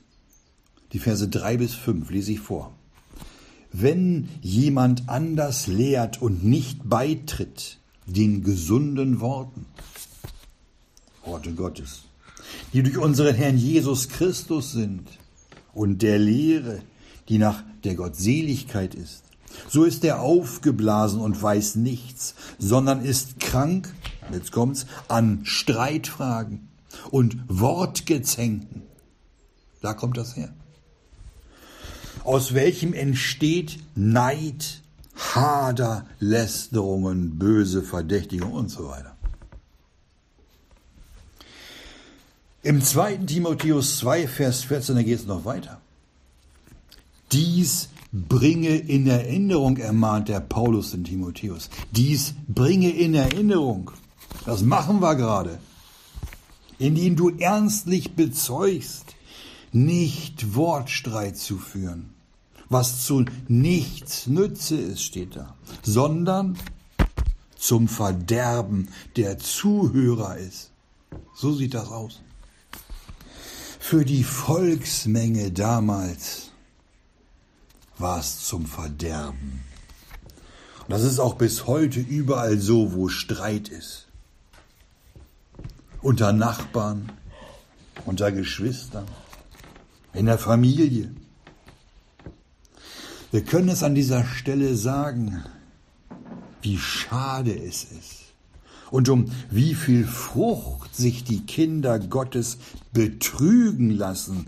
die 0.97 1.01
Verse 1.01 1.29
3 1.29 1.59
bis 1.59 1.75
5, 1.75 2.09
lese 2.09 2.33
ich 2.33 2.41
vor. 2.41 2.73
Wenn 3.71 4.31
jemand 4.41 5.11
anders 5.11 5.67
lehrt 5.67 6.23
und 6.23 6.43
nicht 6.43 6.89
beitritt 6.89 7.81
den 8.07 8.43
gesunden 8.43 9.21
Worten, 9.21 9.67
Worte 11.23 11.53
Gottes, 11.53 12.05
die 12.73 12.83
durch 12.83 12.97
unseren 12.97 13.35
Herrn 13.35 13.59
Jesus 13.59 14.09
Christus 14.09 14.73
sind 14.73 15.07
und 15.75 16.01
der 16.01 16.19
Lehre, 16.19 16.81
die 17.29 17.37
nach 17.37 17.63
der 17.85 17.95
Gottseligkeit 17.95 18.95
ist. 18.95 19.25
So 19.69 19.85
ist 19.85 20.03
er 20.03 20.23
aufgeblasen 20.23 21.21
und 21.21 21.43
weiß 21.43 21.75
nichts, 21.75 22.37
sondern 22.59 23.05
ist 23.05 23.39
krank, 23.39 23.95
jetzt 24.33 24.51
kommt's, 24.51 24.87
an 25.09 25.41
Streitfragen 25.45 26.69
und 27.11 27.37
Wortgezänken. 27.49 28.81
Da 29.83 29.93
kommt 29.93 30.17
das 30.17 30.37
her. 30.37 30.55
Aus 32.27 32.55
welchem 32.55 32.93
entsteht 32.93 33.79
Neid, 33.95 34.83
Hader, 35.14 36.07
Lästerungen, 36.18 37.39
böse 37.39 37.85
Verdächtigung 37.85 38.53
und 38.53 38.68
so 38.68 38.89
weiter. 38.89 39.16
Im 42.64 42.83
2. 42.83 43.18
Timotheus 43.18 43.99
2, 43.99 44.27
Vers 44.27 44.64
14, 44.64 44.97
da 44.97 45.03
geht 45.05 45.20
es 45.20 45.27
noch 45.27 45.45
weiter. 45.45 45.81
Dies 47.31 47.91
bringe 48.12 48.77
in 48.77 49.07
Erinnerung, 49.07 49.77
ermahnt 49.77 50.29
der 50.29 50.41
Paulus 50.41 50.91
den 50.91 51.05
Timotheus. 51.05 51.70
Dies 51.93 52.35
bringe 52.49 52.91
in 52.91 53.14
Erinnerung. 53.14 53.93
Das 54.45 54.62
machen 54.62 55.01
wir 55.01 55.14
gerade. 55.14 55.61
Indem 56.79 57.14
du 57.14 57.31
ernstlich 57.39 58.16
bezeugst, 58.16 59.14
nicht 59.70 60.57
Wortstreit 60.57 61.37
zu 61.37 61.59
führen, 61.59 62.16
was 62.69 63.05
zu 63.05 63.25
nichts 63.49 64.27
Nütze 64.27 64.77
ist, 64.77 65.03
steht 65.03 65.37
da, 65.37 65.55
sondern 65.83 66.59
zum 67.57 67.89
Verderben 67.89 68.89
der 69.17 69.39
Zuhörer 69.39 70.37
ist. 70.37 70.71
So 71.35 71.53
sieht 71.53 71.75
das 71.75 71.89
aus. 71.89 72.21
Für 73.79 74.05
die 74.05 74.25
Volksmenge 74.25 75.53
damals 75.53 76.51
war 77.99 78.19
es 78.19 78.45
zum 78.45 78.67
Verderben. 78.67 79.62
Und 80.81 80.91
das 80.91 81.03
ist 81.03 81.19
auch 81.19 81.35
bis 81.35 81.67
heute 81.67 82.01
überall 82.01 82.59
so, 82.59 82.95
wo 82.95 83.09
Streit 83.09 83.69
ist. 83.69 84.07
Unter 86.03 86.33
Nachbarn, 86.33 87.11
unter 88.05 88.31
Geschwistern, 88.31 89.07
in 90.12 90.27
der 90.27 90.39
Familie. 90.39 91.12
Wir 93.37 93.45
können 93.45 93.68
es 93.68 93.82
an 93.82 93.95
dieser 93.95 94.24
Stelle 94.24 94.74
sagen, 94.76 95.45
wie 96.62 96.78
schade 96.78 97.55
es 97.55 97.84
ist 97.84 98.32
und 98.91 99.11
um 99.11 99.30
wie 99.51 99.74
viel 99.74 100.07
Frucht 100.07 100.97
sich 100.97 101.22
die 101.22 101.45
Kinder 101.45 101.99
Gottes 101.99 102.57
betrügen 102.95 103.91
lassen, 103.91 104.47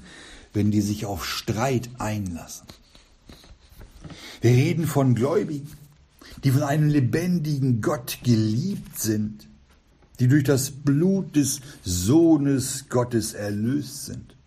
wenn 0.54 0.70
die 0.70 0.80
sich 0.80 1.04
auf 1.04 1.26
Streit 1.26 1.90
einlassen. 1.98 2.66
Wir 4.40 4.52
reden 4.52 4.86
von 4.86 5.14
Gläubigen, 5.14 5.68
die 6.42 6.50
von 6.50 6.62
einem 6.62 6.88
lebendigen 6.88 7.82
Gott 7.82 8.20
geliebt 8.24 8.98
sind, 8.98 9.46
die 10.18 10.28
durch 10.28 10.44
das 10.44 10.70
Blut 10.70 11.36
des 11.36 11.60
Sohnes 11.84 12.86
Gottes 12.88 13.34
erlöst 13.34 14.06
sind 14.06 14.37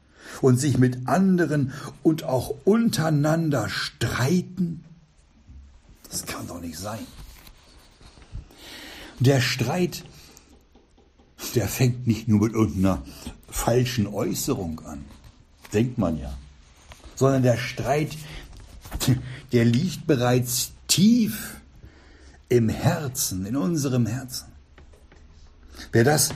und 0.41 0.57
sich 0.57 0.77
mit 0.77 1.07
anderen 1.07 1.73
und 2.03 2.23
auch 2.23 2.53
untereinander 2.63 3.69
streiten? 3.69 4.83
Das 6.09 6.25
kann 6.25 6.47
doch 6.47 6.61
nicht 6.61 6.77
sein. 6.77 7.05
Der 9.19 9.39
Streit, 9.39 10.03
der 11.55 11.67
fängt 11.67 12.07
nicht 12.07 12.27
nur 12.27 12.41
mit 12.41 12.53
irgendeiner 12.53 13.03
falschen 13.49 14.07
Äußerung 14.07 14.79
an, 14.85 15.05
denkt 15.73 15.97
man 15.97 16.17
ja, 16.17 16.37
sondern 17.15 17.43
der 17.43 17.57
Streit, 17.57 18.17
der 19.51 19.65
liegt 19.65 20.07
bereits 20.07 20.71
tief 20.87 21.61
im 22.49 22.67
Herzen, 22.67 23.45
in 23.45 23.55
unserem 23.55 24.05
Herzen. 24.05 24.47
Wer 25.91 26.03
das 26.03 26.31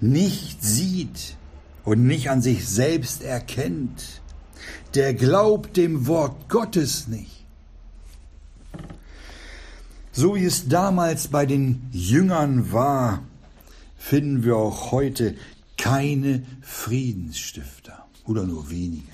nicht 0.00 0.62
sieht 0.62 1.36
und 1.88 2.06
nicht 2.06 2.28
an 2.28 2.42
sich 2.42 2.68
selbst 2.68 3.22
erkennt, 3.22 4.20
der 4.94 5.14
glaubt 5.14 5.78
dem 5.78 6.06
Wort 6.06 6.50
Gottes 6.50 7.08
nicht. 7.08 7.46
So 10.12 10.34
wie 10.34 10.44
es 10.44 10.68
damals 10.68 11.28
bei 11.28 11.46
den 11.46 11.88
Jüngern 11.90 12.72
war, 12.72 13.22
finden 13.96 14.44
wir 14.44 14.56
auch 14.56 14.92
heute 14.92 15.34
keine 15.78 16.42
Friedensstifter 16.60 18.06
oder 18.26 18.44
nur 18.44 18.68
wenige. 18.68 19.12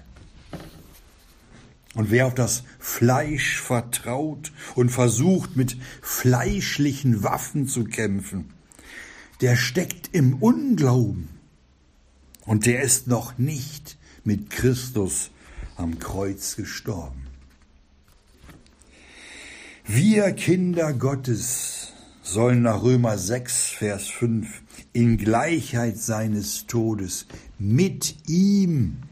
Und 1.94 2.10
wer 2.10 2.26
auf 2.26 2.34
das 2.34 2.64
Fleisch 2.80 3.60
vertraut 3.60 4.50
und 4.74 4.88
versucht, 4.88 5.54
mit 5.54 5.76
fleischlichen 6.02 7.22
Waffen 7.22 7.68
zu 7.68 7.84
kämpfen, 7.84 8.52
der 9.42 9.54
steckt 9.54 10.10
im 10.12 10.42
Unglauben. 10.42 11.33
Und 12.46 12.66
der 12.66 12.82
ist 12.82 13.06
noch 13.06 13.38
nicht 13.38 13.96
mit 14.24 14.50
Christus 14.50 15.30
am 15.76 15.98
Kreuz 15.98 16.56
gestorben. 16.56 17.26
Wir 19.86 20.32
Kinder 20.32 20.92
Gottes 20.92 21.92
sollen 22.22 22.62
nach 22.62 22.82
Römer 22.82 23.18
6, 23.18 23.68
Vers 23.68 24.08
5 24.08 24.62
in 24.92 25.18
Gleichheit 25.18 25.98
seines 25.98 26.66
Todes 26.66 27.26
mit 27.58 28.16
ihm 28.28 29.02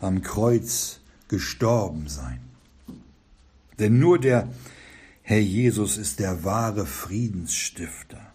am 0.00 0.22
Kreuz 0.22 1.00
gestorben 1.28 2.08
sein. 2.08 2.40
Denn 3.78 3.98
nur 3.98 4.18
der 4.18 4.48
Herr 5.22 5.40
Jesus 5.40 5.98
ist 5.98 6.20
der 6.20 6.44
wahre 6.44 6.86
Friedensstifter, 6.86 8.32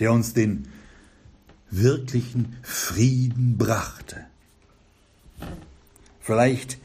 der 0.00 0.12
uns 0.12 0.32
den 0.32 0.66
wirklichen 1.72 2.56
Frieden 2.62 3.56
brachte. 3.58 4.18
Vielleicht 6.20 6.78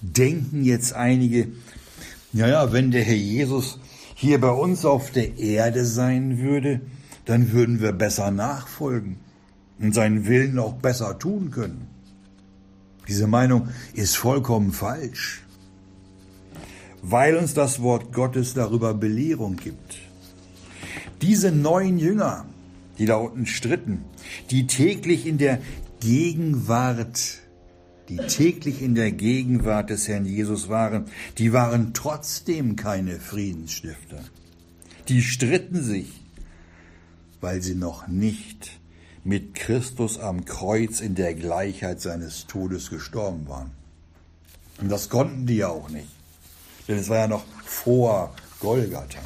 denken 0.00 0.64
jetzt 0.64 0.94
einige, 0.94 1.48
naja, 2.32 2.72
wenn 2.72 2.90
der 2.90 3.04
Herr 3.04 3.14
Jesus 3.14 3.78
hier 4.14 4.40
bei 4.40 4.50
uns 4.50 4.84
auf 4.84 5.12
der 5.12 5.38
Erde 5.38 5.84
sein 5.84 6.38
würde, 6.38 6.80
dann 7.24 7.52
würden 7.52 7.80
wir 7.80 7.92
besser 7.92 8.30
nachfolgen 8.30 9.18
und 9.78 9.94
seinen 9.94 10.26
Willen 10.26 10.58
auch 10.58 10.74
besser 10.74 11.18
tun 11.18 11.50
können. 11.50 11.86
Diese 13.06 13.26
Meinung 13.26 13.68
ist 13.94 14.16
vollkommen 14.16 14.72
falsch, 14.72 15.42
weil 17.02 17.36
uns 17.36 17.54
das 17.54 17.80
Wort 17.80 18.12
Gottes 18.12 18.54
darüber 18.54 18.94
Belehrung 18.94 19.56
gibt. 19.56 19.98
Diese 21.22 21.52
neun 21.52 21.98
Jünger, 21.98 22.46
die 22.98 23.06
da 23.06 23.16
unten 23.16 23.46
stritten, 23.46 24.04
die 24.50 24.66
täglich 24.66 25.26
in 25.26 25.38
der 25.38 25.60
Gegenwart, 26.00 27.40
die 28.08 28.16
täglich 28.16 28.82
in 28.82 28.94
der 28.94 29.12
Gegenwart 29.12 29.90
des 29.90 30.08
Herrn 30.08 30.24
Jesus 30.24 30.68
waren, 30.68 31.06
die 31.38 31.52
waren 31.52 31.94
trotzdem 31.94 32.76
keine 32.76 33.20
Friedensstifter. 33.20 34.20
Die 35.08 35.22
stritten 35.22 35.82
sich, 35.82 36.08
weil 37.40 37.62
sie 37.62 37.74
noch 37.74 38.08
nicht 38.08 38.78
mit 39.24 39.54
Christus 39.54 40.18
am 40.18 40.44
Kreuz 40.44 41.00
in 41.00 41.14
der 41.14 41.34
Gleichheit 41.34 42.00
seines 42.00 42.46
Todes 42.46 42.90
gestorben 42.90 43.48
waren. 43.48 43.70
Und 44.80 44.88
das 44.90 45.08
konnten 45.08 45.46
die 45.46 45.56
ja 45.56 45.68
auch 45.68 45.88
nicht, 45.88 46.08
denn 46.86 46.98
es 46.98 47.08
war 47.08 47.18
ja 47.18 47.28
noch 47.28 47.44
vor 47.64 48.34
Golgatha. 48.60 49.20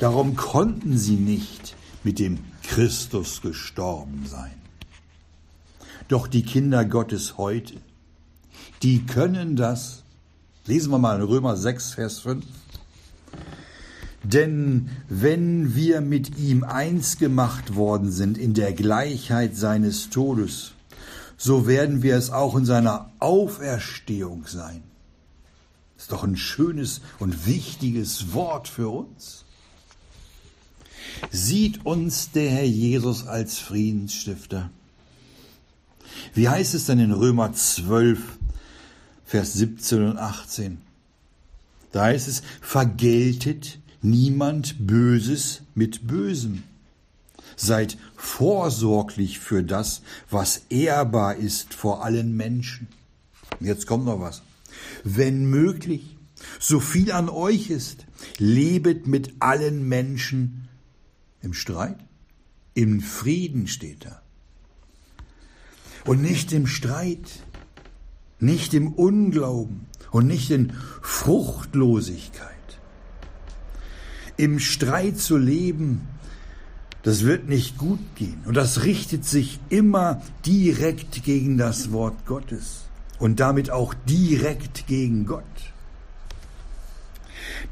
Darum 0.00 0.36
konnten 0.36 0.98
sie 0.98 1.16
nicht 1.16 1.76
mit 2.02 2.18
dem 2.18 2.38
Christus 2.62 3.40
gestorben 3.40 4.26
sein. 4.26 4.54
Doch 6.08 6.26
die 6.26 6.42
Kinder 6.42 6.84
Gottes 6.84 7.38
heute, 7.38 7.74
die 8.82 9.06
können 9.06 9.56
das. 9.56 10.02
Lesen 10.66 10.90
wir 10.90 10.98
mal 10.98 11.16
in 11.16 11.22
Römer 11.22 11.56
6, 11.56 11.94
Vers 11.94 12.18
5. 12.20 12.44
Denn 14.22 14.88
wenn 15.08 15.74
wir 15.74 16.00
mit 16.00 16.38
ihm 16.38 16.64
eins 16.64 17.18
gemacht 17.18 17.74
worden 17.74 18.10
sind 18.10 18.38
in 18.38 18.54
der 18.54 18.72
Gleichheit 18.72 19.54
seines 19.54 20.08
Todes, 20.08 20.72
so 21.36 21.66
werden 21.66 22.02
wir 22.02 22.16
es 22.16 22.30
auch 22.30 22.56
in 22.56 22.64
seiner 22.64 23.10
Auferstehung 23.18 24.46
sein. 24.46 24.82
Ist 25.98 26.12
doch 26.12 26.24
ein 26.24 26.36
schönes 26.36 27.02
und 27.18 27.46
wichtiges 27.46 28.32
Wort 28.32 28.68
für 28.68 28.88
uns. 28.88 29.44
Sieht 31.30 31.84
uns 31.84 32.30
der 32.30 32.50
Herr 32.50 32.64
Jesus 32.64 33.26
als 33.26 33.58
Friedensstifter? 33.58 34.70
Wie 36.34 36.48
heißt 36.48 36.74
es 36.74 36.86
denn 36.86 36.98
in 36.98 37.12
Römer 37.12 37.52
12, 37.52 38.20
Vers 39.24 39.54
17 39.54 40.10
und 40.10 40.18
18? 40.18 40.78
Da 41.92 42.04
heißt 42.04 42.28
es, 42.28 42.42
vergeltet 42.60 43.78
niemand 44.02 44.86
Böses 44.86 45.62
mit 45.74 46.06
Bösem. 46.06 46.62
Seid 47.56 47.96
vorsorglich 48.16 49.38
für 49.38 49.62
das, 49.62 50.02
was 50.28 50.62
ehrbar 50.70 51.36
ist 51.36 51.72
vor 51.72 52.04
allen 52.04 52.36
Menschen. 52.36 52.88
Jetzt 53.60 53.86
kommt 53.86 54.04
noch 54.04 54.20
was. 54.20 54.42
Wenn 55.04 55.46
möglich, 55.46 56.16
so 56.58 56.80
viel 56.80 57.12
an 57.12 57.28
euch 57.28 57.70
ist, 57.70 58.06
lebet 58.38 59.06
mit 59.06 59.34
allen 59.38 59.88
Menschen 59.88 60.63
im 61.44 61.52
Streit, 61.54 61.98
im 62.74 63.00
Frieden 63.00 63.68
steht 63.68 64.04
da. 64.04 64.20
Und 66.04 66.22
nicht 66.22 66.52
im 66.52 66.66
Streit, 66.66 67.44
nicht 68.40 68.74
im 68.74 68.92
Unglauben 68.92 69.86
und 70.10 70.26
nicht 70.26 70.50
in 70.50 70.72
Fruchtlosigkeit. 71.02 72.50
Im 74.36 74.58
Streit 74.58 75.18
zu 75.18 75.36
leben, 75.36 76.08
das 77.02 77.24
wird 77.24 77.48
nicht 77.48 77.78
gut 77.78 78.00
gehen. 78.16 78.42
Und 78.46 78.54
das 78.56 78.82
richtet 78.82 79.24
sich 79.24 79.60
immer 79.68 80.22
direkt 80.44 81.22
gegen 81.22 81.58
das 81.58 81.92
Wort 81.92 82.26
Gottes 82.26 82.86
und 83.18 83.40
damit 83.40 83.70
auch 83.70 83.94
direkt 84.08 84.86
gegen 84.86 85.26
Gott. 85.26 85.44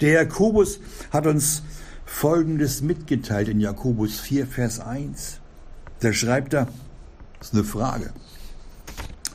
Der 0.00 0.12
Jakobus 0.12 0.78
hat 1.10 1.26
uns 1.26 1.62
Folgendes 2.12 2.82
mitgeteilt 2.82 3.48
in 3.48 3.58
Jakobus 3.58 4.20
4, 4.20 4.46
Vers 4.46 4.78
1. 4.78 5.40
Da 5.98 6.12
schreibt 6.12 6.54
er, 6.54 6.68
das 7.38 7.48
ist 7.48 7.54
eine 7.54 7.64
Frage, 7.64 8.12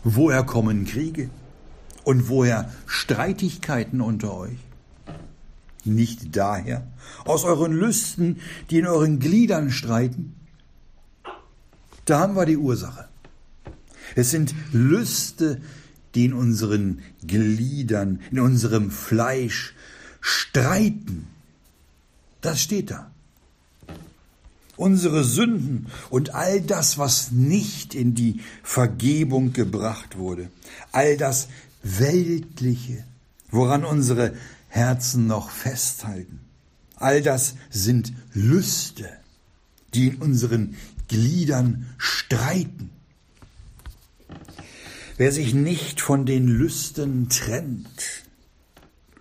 woher 0.05 0.43
kommen 0.43 0.85
Kriege 0.85 1.29
und 2.05 2.29
woher 2.29 2.71
Streitigkeiten 2.85 3.99
unter 3.99 4.33
euch? 4.33 4.59
Nicht 5.83 6.37
daher, 6.37 6.87
aus 7.25 7.43
euren 7.43 7.73
Lüsten, 7.73 8.39
die 8.69 8.77
in 8.77 8.87
euren 8.87 9.19
Gliedern 9.19 9.69
streiten? 9.69 10.35
Da 12.05 12.19
haben 12.19 12.35
wir 12.35 12.45
die 12.45 12.57
Ursache. 12.57 13.09
Es 14.15 14.31
sind 14.31 14.55
Lüste, 14.71 15.59
die 16.15 16.25
in 16.25 16.33
unseren 16.33 17.01
Gliedern, 17.25 18.21
in 18.31 18.39
unserem 18.39 18.91
Fleisch 18.91 19.73
streiten. 20.21 21.27
Das 22.41 22.61
steht 22.61 22.91
da. 22.91 23.11
Unsere 24.75 25.23
Sünden 25.23 25.87
und 26.11 26.35
all 26.35 26.61
das, 26.61 26.99
was 26.99 27.31
nicht 27.31 27.95
in 27.95 28.13
die 28.13 28.41
Vergebung 28.61 29.51
gebracht 29.51 30.17
wurde, 30.17 30.51
all 30.91 31.17
das 31.17 31.47
Weltliche, 31.81 33.03
woran 33.49 33.83
unsere 33.83 34.35
Herzen 34.67 35.25
noch 35.25 35.49
festhalten, 35.49 36.41
all 36.95 37.23
das 37.23 37.55
sind 37.71 38.13
Lüste, 38.33 39.09
die 39.95 40.09
in 40.09 40.17
unseren 40.17 40.75
Gliedern 41.07 41.87
streiten. 41.97 42.91
Wer 45.17 45.31
sich 45.31 45.55
nicht 45.55 46.01
von 46.01 46.27
den 46.27 46.47
Lüsten 46.47 47.29
trennt 47.29 48.23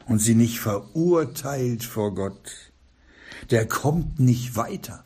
und 0.06 0.18
sie 0.18 0.34
nicht 0.34 0.58
verurteilt 0.58 1.84
vor 1.84 2.14
Gott, 2.14 2.65
der 3.50 3.66
kommt 3.66 4.18
nicht 4.18 4.56
weiter. 4.56 5.04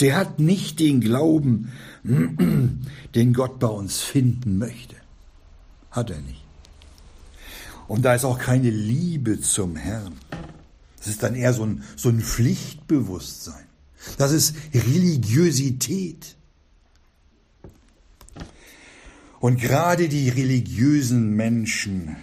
Der 0.00 0.16
hat 0.16 0.38
nicht 0.38 0.80
den 0.80 1.00
Glauben, 1.00 1.72
den 3.14 3.32
Gott 3.32 3.58
bei 3.58 3.68
uns 3.68 4.00
finden 4.00 4.58
möchte. 4.58 4.96
Hat 5.90 6.10
er 6.10 6.20
nicht. 6.20 6.44
Und 7.86 8.02
da 8.04 8.14
ist 8.14 8.24
auch 8.24 8.38
keine 8.38 8.70
Liebe 8.70 9.40
zum 9.40 9.76
Herrn. 9.76 10.14
Das 10.98 11.06
ist 11.06 11.22
dann 11.22 11.34
eher 11.34 11.54
so 11.54 11.64
ein, 11.64 11.82
so 11.96 12.08
ein 12.10 12.20
Pflichtbewusstsein. 12.20 13.64
Das 14.18 14.32
ist 14.32 14.54
Religiosität. 14.74 16.36
Und 19.40 19.60
gerade 19.60 20.08
die 20.08 20.28
religiösen 20.28 21.34
Menschen, 21.34 22.16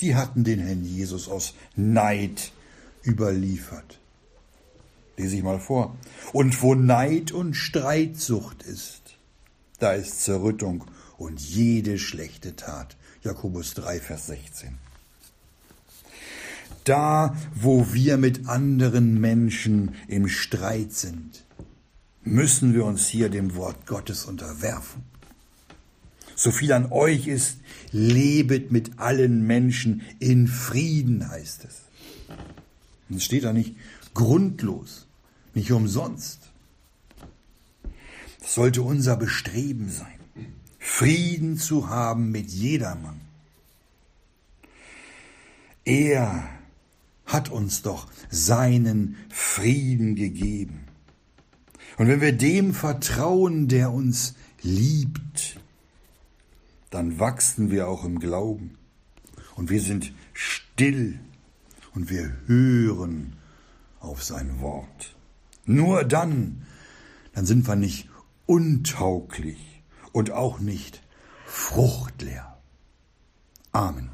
die 0.00 0.14
hatten 0.14 0.44
den 0.44 0.60
Herrn 0.60 0.84
Jesus 0.84 1.28
aus 1.28 1.54
Neid 1.76 2.52
überliefert. 3.04 3.98
Lese 5.22 5.36
ich 5.36 5.42
mal 5.44 5.60
vor. 5.60 5.96
Und 6.32 6.62
wo 6.62 6.74
Neid 6.74 7.30
und 7.30 7.54
Streitsucht 7.54 8.64
ist, 8.64 9.16
da 9.78 9.92
ist 9.92 10.22
Zerrüttung 10.22 10.84
und 11.16 11.40
jede 11.40 11.98
schlechte 12.00 12.56
Tat. 12.56 12.96
Jakobus 13.22 13.74
3, 13.74 14.00
Vers 14.00 14.26
16. 14.26 14.78
Da, 16.82 17.36
wo 17.54 17.92
wir 17.92 18.16
mit 18.16 18.48
anderen 18.48 19.20
Menschen 19.20 19.94
im 20.08 20.26
Streit 20.26 20.92
sind, 20.92 21.44
müssen 22.24 22.74
wir 22.74 22.84
uns 22.84 23.06
hier 23.06 23.28
dem 23.28 23.54
Wort 23.54 23.86
Gottes 23.86 24.24
unterwerfen. 24.24 25.04
So 26.34 26.50
viel 26.50 26.72
an 26.72 26.90
euch 26.90 27.28
ist, 27.28 27.58
lebet 27.92 28.72
mit 28.72 28.98
allen 28.98 29.46
Menschen 29.46 30.02
in 30.18 30.48
Frieden, 30.48 31.28
heißt 31.28 31.64
es. 31.64 31.82
Und 33.08 33.18
es 33.18 33.24
steht 33.24 33.44
da 33.44 33.52
nicht 33.52 33.76
grundlos, 34.14 35.06
nicht 35.54 35.72
umsonst. 35.72 36.50
Das 38.40 38.54
sollte 38.54 38.82
unser 38.82 39.16
Bestreben 39.16 39.88
sein, 39.88 40.18
Frieden 40.78 41.56
zu 41.56 41.88
haben 41.88 42.30
mit 42.30 42.50
jedermann. 42.50 43.20
Er 45.84 46.48
hat 47.26 47.50
uns 47.50 47.82
doch 47.82 48.08
seinen 48.30 49.16
Frieden 49.30 50.16
gegeben. 50.16 50.84
Und 51.98 52.08
wenn 52.08 52.20
wir 52.20 52.32
dem 52.32 52.74
vertrauen, 52.74 53.68
der 53.68 53.92
uns 53.92 54.34
liebt, 54.62 55.60
dann 56.90 57.18
wachsen 57.18 57.70
wir 57.70 57.88
auch 57.88 58.04
im 58.04 58.18
Glauben. 58.18 58.76
Und 59.56 59.70
wir 59.70 59.80
sind 59.80 60.12
still 60.32 61.18
und 61.94 62.10
wir 62.10 62.36
hören 62.46 63.36
auf 64.00 64.22
sein 64.22 64.60
Wort. 64.60 65.14
Nur 65.64 66.04
dann, 66.04 66.66
dann 67.32 67.46
sind 67.46 67.66
wir 67.66 67.76
nicht 67.76 68.08
untauglich 68.46 69.82
und 70.12 70.30
auch 70.30 70.58
nicht 70.58 71.02
fruchtleer. 71.46 72.58
Amen. 73.72 74.11